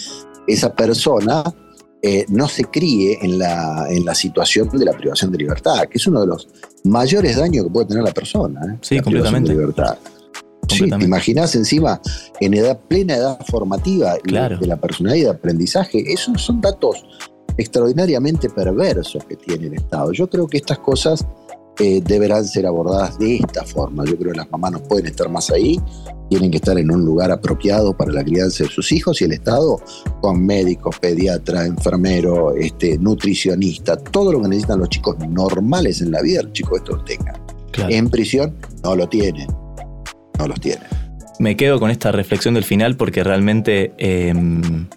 esa 0.47 0.75
persona 0.75 1.45
eh, 2.03 2.25
no 2.29 2.49
se 2.49 2.65
críe 2.65 3.19
en 3.23 3.39
la, 3.39 3.87
en 3.89 4.05
la 4.05 4.15
situación 4.15 4.69
de 4.71 4.85
la 4.85 4.93
privación 4.93 5.31
de 5.33 5.39
libertad, 5.39 5.87
que 5.89 5.99
es 5.99 6.07
uno 6.07 6.21
de 6.21 6.27
los 6.27 6.49
mayores 6.85 7.37
daños 7.37 7.65
que 7.65 7.71
puede 7.71 7.87
tener 7.87 8.05
la 8.05 8.13
persona. 8.13 8.61
¿eh? 8.65 8.79
Sí, 8.83 9.01
completamente. 9.01 9.51
De 9.51 9.59
libertad. 9.59 9.97
Sí, 10.69 10.91
te 10.91 11.05
imaginás 11.05 11.55
encima 11.55 12.01
en 12.41 12.55
edad 12.55 12.79
plena 12.89 13.17
edad 13.17 13.39
formativa 13.47 14.17
de 14.25 14.67
la 14.67 14.77
personalidad 14.77 15.21
y 15.21 15.25
de 15.25 15.31
aprendizaje, 15.31 16.13
esos 16.13 16.43
son 16.43 16.61
datos 16.61 17.05
extraordinariamente 17.57 18.51
perversos 18.51 19.25
que 19.25 19.37
tiene 19.37 19.69
el 19.69 19.75
Estado. 19.75 20.13
Yo 20.13 20.29
creo 20.29 20.47
que 20.47 20.59
estas 20.59 20.79
cosas 20.81 21.25
eh, 21.79 22.01
deberán 22.05 22.45
ser 22.45 22.67
abordadas 22.67 23.19
de 23.19 23.37
esta 23.37 23.65
forma. 23.65 24.05
Yo 24.05 24.17
creo 24.17 24.33
que 24.33 24.39
las 24.39 24.51
mamás 24.51 24.73
no 24.73 24.83
pueden 24.83 25.07
estar 25.07 25.29
más 25.29 25.51
ahí, 25.51 25.81
tienen 26.29 26.51
que 26.51 26.57
estar 26.57 26.79
en 26.79 26.91
un 26.91 27.05
lugar 27.05 27.31
apropiado 27.31 27.97
para 27.97 28.13
la 28.13 28.25
crianza 28.25 28.65
de 28.65 28.71
sus 28.71 28.91
hijos 28.93 29.21
y 29.21 29.25
el 29.25 29.33
Estado 29.33 29.81
con 30.21 30.45
médicos, 30.45 30.99
pediatra, 30.99 31.67
enfermero, 31.67 32.55
este, 32.55 32.99
nutricionista, 32.99 33.97
todo 33.97 34.33
lo 34.33 34.43
que 34.43 34.49
necesitan 34.49 34.81
los 34.81 34.89
chicos 34.89 35.17
normales 35.29 36.01
en 36.01 36.11
la 36.11 36.23
vida, 36.23 36.43
los 36.43 36.53
chicos 36.53 36.79
estos 36.79 37.05
tengan. 37.05 37.37
En 37.89 38.09
prisión 38.09 38.57
no 38.83 38.97
lo 38.97 39.07
tienen, 39.07 39.49
no 40.39 40.49
los 40.49 40.59
tienen. 40.61 40.89
Me 41.39 41.57
quedo 41.57 41.79
con 41.79 41.91
esta 41.91 42.11
reflexión 42.11 42.55
del 42.55 42.65
final 42.65 42.97
porque 42.97 43.23
realmente... 43.23 43.93
Em, 43.99 44.89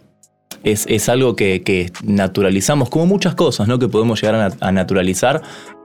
es, 0.64 1.10
algo 1.10 1.36
que, 1.36 1.91
naturalizamos, 2.03 2.89
como 2.89 3.05
muchas 3.05 3.36
cosas, 3.36 3.68
¿no? 3.68 3.80
Que 3.80 3.88
podemos 3.88 4.22
llegar 4.22 4.53
a, 4.60 4.72
naturalizar, 4.72 5.41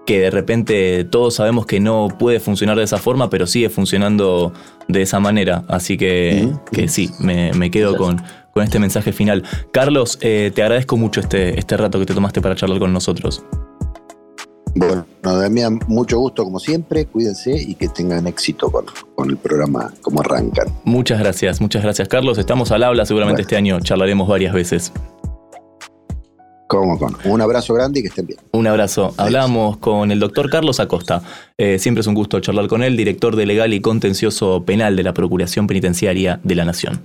que 0.07 0.21
de 0.21 0.31
repente 0.31 1.05
todos 1.05 1.35
sabemos 1.35 1.67
que 1.67 1.81
no 1.81 2.09
puede 2.19 2.41
funcionar 2.41 2.77
de 2.77 2.85
esa 2.85 2.99
forma, 2.99 3.31
pero 3.31 3.47
sigue 3.47 3.69
funcionando 3.71 4.53
de 4.89 5.03
esa 5.03 5.21
manera. 5.21 5.65
Así 5.69 5.97
que, 5.97 6.49
que 6.73 6.89
sí, 6.89 7.11
me, 7.19 7.71
quedo 7.71 7.97
con, 7.97 8.23
con, 8.53 8.63
este 8.63 8.79
mensaje 8.79 9.13
final. 9.13 9.45
Carlos, 9.73 10.19
eh, 10.21 10.53
te 10.55 10.63
agradezco 10.63 10.97
mucho 10.97 11.21
este, 11.21 11.59
este 11.59 11.77
rato 11.77 11.99
que 11.99 12.07
te 12.07 12.15
tomaste 12.15 12.41
para 12.41 12.55
charlar 12.55 12.79
con 12.79 12.93
nosotros. 12.93 13.45
Bueno, 14.75 15.07
Damián, 15.23 15.79
mucho 15.87 16.19
gusto 16.19 16.45
como 16.45 16.59
siempre, 16.59 17.07
cuídense 17.07 17.55
y 17.55 17.75
que 17.75 17.89
tengan 17.89 18.27
éxito 18.27 18.71
con, 18.71 18.87
con, 19.15 19.31
el 19.31 19.37
programa 19.37 19.93
como 20.03 20.21
arrancan. 20.21 20.69
Muchas 20.85 21.21
gracias, 21.21 21.61
muchas 21.61 21.83
gracias 21.83 22.09
Carlos. 22.09 22.39
Estamos 22.39 22.73
al 22.73 22.83
habla, 22.83 23.07
seguramente 23.07 23.43
este 23.43 23.57
año 23.57 23.79
charlaremos 23.81 24.29
varias 24.29 24.53
veces. 24.53 24.93
Un 27.25 27.41
abrazo 27.41 27.75
grande 27.75 28.01
y 28.01 28.03
que 28.03 28.09
estén 28.09 28.27
bien. 28.27 28.39
Un 28.53 28.67
abrazo. 28.67 29.15
Hablamos 29.17 29.77
con 29.77 30.11
el 30.11 30.19
doctor 30.19 30.51
Carlos 30.51 30.81
Acosta. 30.81 31.23
Eh, 31.57 31.79
siempre 31.79 32.01
es 32.01 32.07
un 32.07 32.15
gusto 32.15 32.41
charlar 32.41 32.67
con 32.67 32.83
él, 32.83 32.97
director 32.97 33.37
de 33.37 33.47
Legal 33.47 33.73
y 33.73 33.81
Contencioso 33.81 34.65
Penal 34.65 34.97
de 34.97 35.03
la 35.03 35.15
Procuración 35.15 35.67
Penitenciaria 35.67 36.41
de 36.43 36.55
la 36.55 36.65
Nación. 36.65 37.01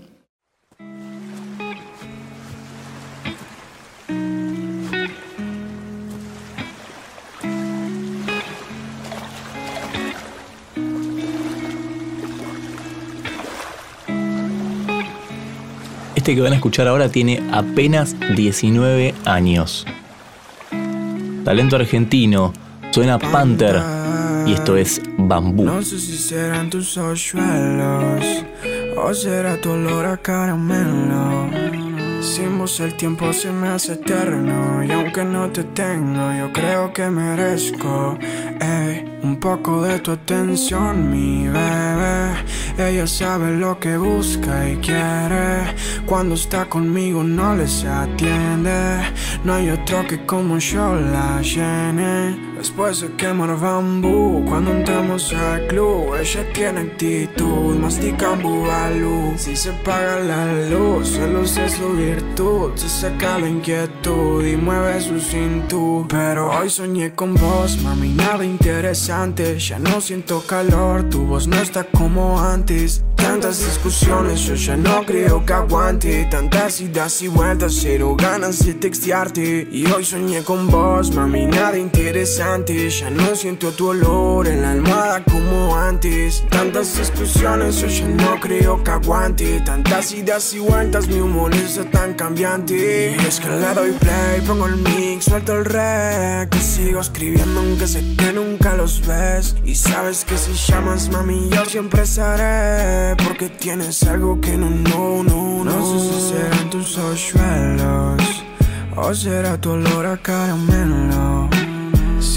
Este 16.20 16.36
que 16.36 16.41
van 16.41 16.51
a 16.51 16.55
escuchar 16.55 16.86
ahora 16.86 17.07
tiene 17.07 17.41
apenas 17.53 18.13
19 18.36 19.15
años. 19.24 19.86
Talento 21.45 21.78
argentino, 21.78 22.51
suena 22.91 23.17
Panther 23.17 23.82
y 24.45 24.51
esto 24.51 24.76
es 24.76 25.01
Bambú. 25.17 25.63
No 25.63 25.82
sé 25.82 25.97
si 25.97 26.17
serán 26.17 26.70
tus 26.70 26.97
hoyuelos 26.97 28.26
o 28.97 29.13
será 29.13 29.61
tu 29.61 29.70
olor 29.72 30.07
a 30.07 30.17
caramelo. 30.17 31.49
Sin 32.22 32.57
vos 32.57 32.82
el 32.82 32.95
tiempo 32.95 33.32
se 33.32 33.49
me 33.53 33.70
hace 33.70 33.93
eterno 33.93 34.84
y 34.84 34.91
aunque 34.91 35.24
no 35.24 35.49
te 35.51 35.63
tengo 35.63 36.34
yo 36.38 36.51
creo 36.51 36.91
que 36.91 37.09
merezco 37.09 38.20
un 39.24 39.39
poco 39.39 39.84
de 39.84 39.99
tu 39.99 40.11
atención 40.11 41.11
mi 41.11 41.47
bebé 41.47 41.99
ella 42.88 43.08
sabe 43.08 43.52
lo 43.58 43.80
que 43.80 43.98
busca 43.98 44.70
y 44.70 44.78
quiere. 44.78 45.76
Cuando 46.06 46.36
está 46.36 46.70
conmigo 46.70 47.24
no 47.24 47.56
les 47.56 47.84
atiende. 47.84 49.02
No 49.44 49.54
hay 49.54 49.70
otro 49.70 50.08
que 50.08 50.26
como 50.26 50.58
yo 50.60 50.96
la 50.96 51.42
llene. 51.42 52.49
Después 52.60 52.99
de 52.99 53.07
quemar 53.16 53.57
bambú, 53.57 54.43
cuando 54.45 54.72
entramos 54.72 55.34
al 55.34 55.66
club, 55.68 56.14
ella 56.20 56.45
tiene 56.51 56.82
actitud, 56.82 57.74
mastica 57.78 58.32
bubalú. 58.32 59.34
Si 59.38 59.55
se 59.55 59.70
apaga 59.70 60.20
la 60.20 60.68
luz, 60.70 61.07
solo 61.07 61.43
es 61.43 61.72
su 61.72 61.93
virtud. 61.93 62.72
Se 62.76 62.89
saca 62.89 63.39
la 63.39 63.47
inquietud 63.47 64.45
y 64.45 64.57
mueve 64.57 64.99
su 64.99 65.22
cintura. 65.22 66.07
Pero 66.10 66.51
hoy 66.51 66.70
soñé 66.70 67.16
con 67.16 67.34
vos, 67.36 67.82
mami, 67.82 68.10
nada 68.10 68.43
interesante. 68.43 69.57
Ya 69.57 69.80
no 69.80 70.01
siento 70.01 70.43
calor, 70.45 71.10
tu 71.10 71.24
voz 71.28 71.47
no 71.47 71.55
está 71.62 71.86
como 71.86 72.41
antes. 72.41 72.99
antes. 72.99 73.10
Tantas 73.16 73.60
discusiones, 73.60 74.39
yo 74.45 74.55
ya 74.55 74.76
no 74.76 75.05
creo 75.05 75.45
que 75.45 75.53
aguante. 75.53 76.28
Tantas 76.32 76.82
idas 76.82 77.22
y 77.22 77.28
vueltas, 77.28 77.78
cero 77.80 78.16
ganas 78.18 78.66
de 78.66 78.74
textearte. 78.74 79.68
Y 79.72 79.86
hoy 79.91 80.03
soñé 80.03 80.41
con 80.43 80.68
vos, 80.68 81.14
mami, 81.14 81.45
nada 81.45 81.78
interesante. 81.78 82.49
Ya 82.50 83.12
no 83.12 83.36
siento 83.36 83.72
tu 83.72 83.89
olor 83.89 84.47
en 84.47 84.64
la 84.64 84.72
almohada 84.72 85.24
como 85.24 85.76
antes. 85.76 86.43
Tantas 86.50 86.97
discusiones, 86.97 87.80
yo 87.80 87.88
ya 87.88 88.08
no 88.08 88.39
creo 88.39 88.84
que 88.84 88.89
aguante. 88.89 89.62
Tantas 89.62 90.12
idas 90.14 90.52
y 90.56 90.60
vueltas, 90.60 91.08
mi 91.08 91.20
humor 91.20 91.54
es 91.54 91.80
tan 91.91 92.16
cambiante. 92.16 93.16
Y 93.16 93.24
es 93.24 93.39
que 93.39 93.50
le 93.50 93.74
doy 93.76 93.91
play, 93.91 94.41
pongo 94.47 94.66
el 94.66 94.78
mix, 94.78 95.26
suelto 95.26 95.60
el 95.60 95.66
rec. 95.66 96.56
Y 96.56 96.60
sigo 96.60 97.02
escribiendo 97.02 97.60
aunque 97.60 97.88
sé 97.88 98.04
que 98.18 98.34
nunca 98.34 98.74
los 98.74 99.06
ves. 99.06 99.56
Y 99.64 99.76
sabes 99.76 100.26
que 100.26 100.36
si 100.36 100.54
llamas, 100.54 101.08
mami, 101.12 101.50
yo 101.52 101.66
siempre 101.66 102.04
seré. 102.08 103.16
Porque 103.24 103.50
tienes 103.50 104.02
algo 104.04 104.41
que 104.41 104.58
no, 104.58 104.72
no, 104.72 105.24
no, 105.24 105.64
no. 105.64 105.66
No 105.66 105.86
sé 105.86 106.00
si 106.00 106.30
serán 106.34 106.70
tus 106.72 106.97
hoyuelos 106.97 108.43
o 108.95 109.14
será 109.14 109.56
tu 109.62 109.72
olor 109.72 110.08
a 110.08 110.18
caramelo. 110.18 111.39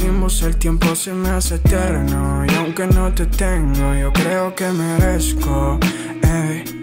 Sin 0.03 0.19
vos 0.23 0.41
el 0.43 0.57
tiempo 0.57 0.95
se 0.95 1.13
me 1.13 1.31
hace 1.31 1.57
eterno 1.57 2.47
Y 2.47 2.55
aunque 2.55 2.87
no 2.87 3.13
te 3.13 3.27
tengo, 3.27 3.93
yo 3.95 4.13
creo 4.13 4.55
que 4.55 4.71
merezco 4.71 5.81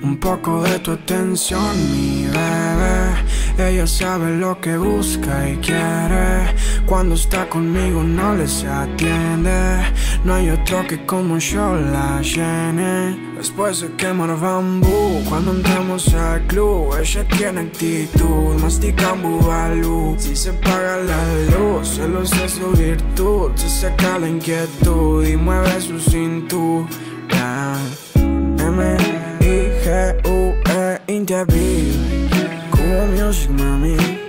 un 0.01 0.17
poco 0.17 0.61
de 0.61 0.79
tu 0.79 0.91
atención, 0.91 1.75
mi 1.91 2.25
bebé. 2.25 3.69
Ella 3.69 3.85
sabe 3.85 4.37
lo 4.37 4.59
que 4.61 4.77
busca 4.77 5.49
y 5.49 5.57
quiere. 5.57 6.55
Cuando 6.85 7.15
está 7.15 7.47
conmigo 7.49 8.03
no 8.03 8.35
les 8.35 8.63
atiende. 8.63 9.83
No 10.23 10.35
hay 10.35 10.49
otro 10.49 10.85
que 10.87 11.05
como 11.05 11.37
yo 11.39 11.75
la 11.75 12.21
llene. 12.21 13.17
Después 13.35 13.81
de 13.81 13.91
quemar 13.95 14.37
bambú, 14.39 15.23
cuando 15.27 15.51
entramos 15.51 16.13
al 16.13 16.45
club, 16.47 16.95
ella 16.99 17.25
tiene 17.37 17.61
actitud, 17.61 18.55
mastica 18.61 19.13
bubalú. 19.13 20.15
Si 20.17 20.35
se 20.35 20.49
apaga 20.49 20.97
la 20.97 21.57
luz, 21.57 21.95
celos 21.95 22.31
es 22.33 22.51
su 22.51 22.71
virtud. 22.71 23.28
Se 23.55 23.69
saca 23.69 24.17
la 24.19 24.27
inquietud 24.27 25.25
y 25.25 25.35
mueve 25.35 25.81
su 25.81 25.99
cintura. 25.99 27.77
M 28.15 28.97
G-U-E 29.39 31.01
interview 31.07 31.93
Cool 32.71 33.07
music, 33.15 33.49
mami 33.49 34.28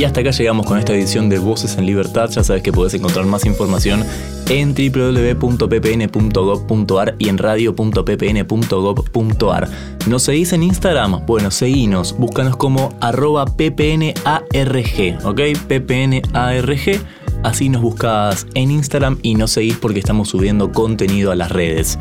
Y 0.00 0.04
hasta 0.04 0.20
acá 0.22 0.30
llegamos 0.30 0.64
con 0.64 0.78
esta 0.78 0.94
edición 0.94 1.28
de 1.28 1.38
Voces 1.38 1.76
en 1.76 1.84
Libertad. 1.84 2.30
Ya 2.30 2.42
sabes 2.42 2.62
que 2.62 2.72
podés 2.72 2.94
encontrar 2.94 3.26
más 3.26 3.44
información 3.44 4.02
en 4.48 4.74
www.ppn.gov.ar 4.74 7.16
y 7.18 7.28
en 7.28 7.36
radio.ppn.gov.ar. 7.36 9.68
¿Nos 10.06 10.22
seguís 10.22 10.54
en 10.54 10.62
Instagram? 10.62 11.26
Bueno, 11.26 11.50
seguinos, 11.50 12.16
búscanos 12.16 12.56
como 12.56 12.96
arroba 13.02 13.44
ppnarg, 13.44 15.18
¿ok? 15.22 15.40
ppnarg. 15.68 17.00
Así 17.42 17.68
nos 17.68 17.82
buscas 17.82 18.46
en 18.54 18.70
Instagram 18.70 19.18
y 19.20 19.34
nos 19.34 19.50
seguís 19.50 19.76
porque 19.76 19.98
estamos 19.98 20.30
subiendo 20.30 20.72
contenido 20.72 21.30
a 21.30 21.36
las 21.36 21.52
redes. 21.52 21.98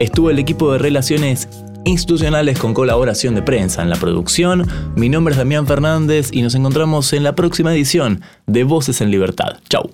Estuvo 0.00 0.28
el 0.28 0.38
equipo 0.38 0.70
de 0.70 0.80
relaciones 0.80 1.48
institucionales 1.84 2.58
con 2.58 2.74
colaboración 2.74 3.34
de 3.34 3.42
prensa 3.42 3.82
en 3.82 3.90
la 3.90 3.96
producción. 3.96 4.66
Mi 4.96 5.08
nombre 5.08 5.32
es 5.32 5.38
Damián 5.38 5.66
Fernández 5.66 6.30
y 6.32 6.42
nos 6.42 6.54
encontramos 6.54 7.12
en 7.12 7.24
la 7.24 7.34
próxima 7.34 7.72
edición 7.72 8.22
de 8.46 8.64
Voces 8.64 9.00
en 9.00 9.10
Libertad. 9.10 9.58
Chau. 9.68 9.90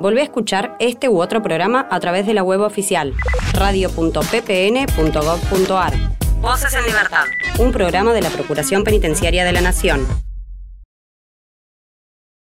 Volvé 0.00 0.22
a 0.22 0.24
escuchar 0.24 0.76
este 0.80 1.08
u 1.08 1.20
otro 1.20 1.42
programa 1.42 1.86
a 1.90 2.00
través 2.00 2.26
de 2.26 2.34
la 2.34 2.42
web 2.42 2.60
oficial 2.60 3.14
radio.ppn.gov.ar. 3.54 5.94
Voces 6.40 6.74
en 6.74 6.84
Libertad, 6.84 7.24
un 7.60 7.70
programa 7.70 8.12
de 8.12 8.22
la 8.22 8.30
Procuración 8.30 8.82
Penitenciaria 8.82 9.44
de 9.44 9.52
la 9.52 9.60
Nación. 9.60 10.04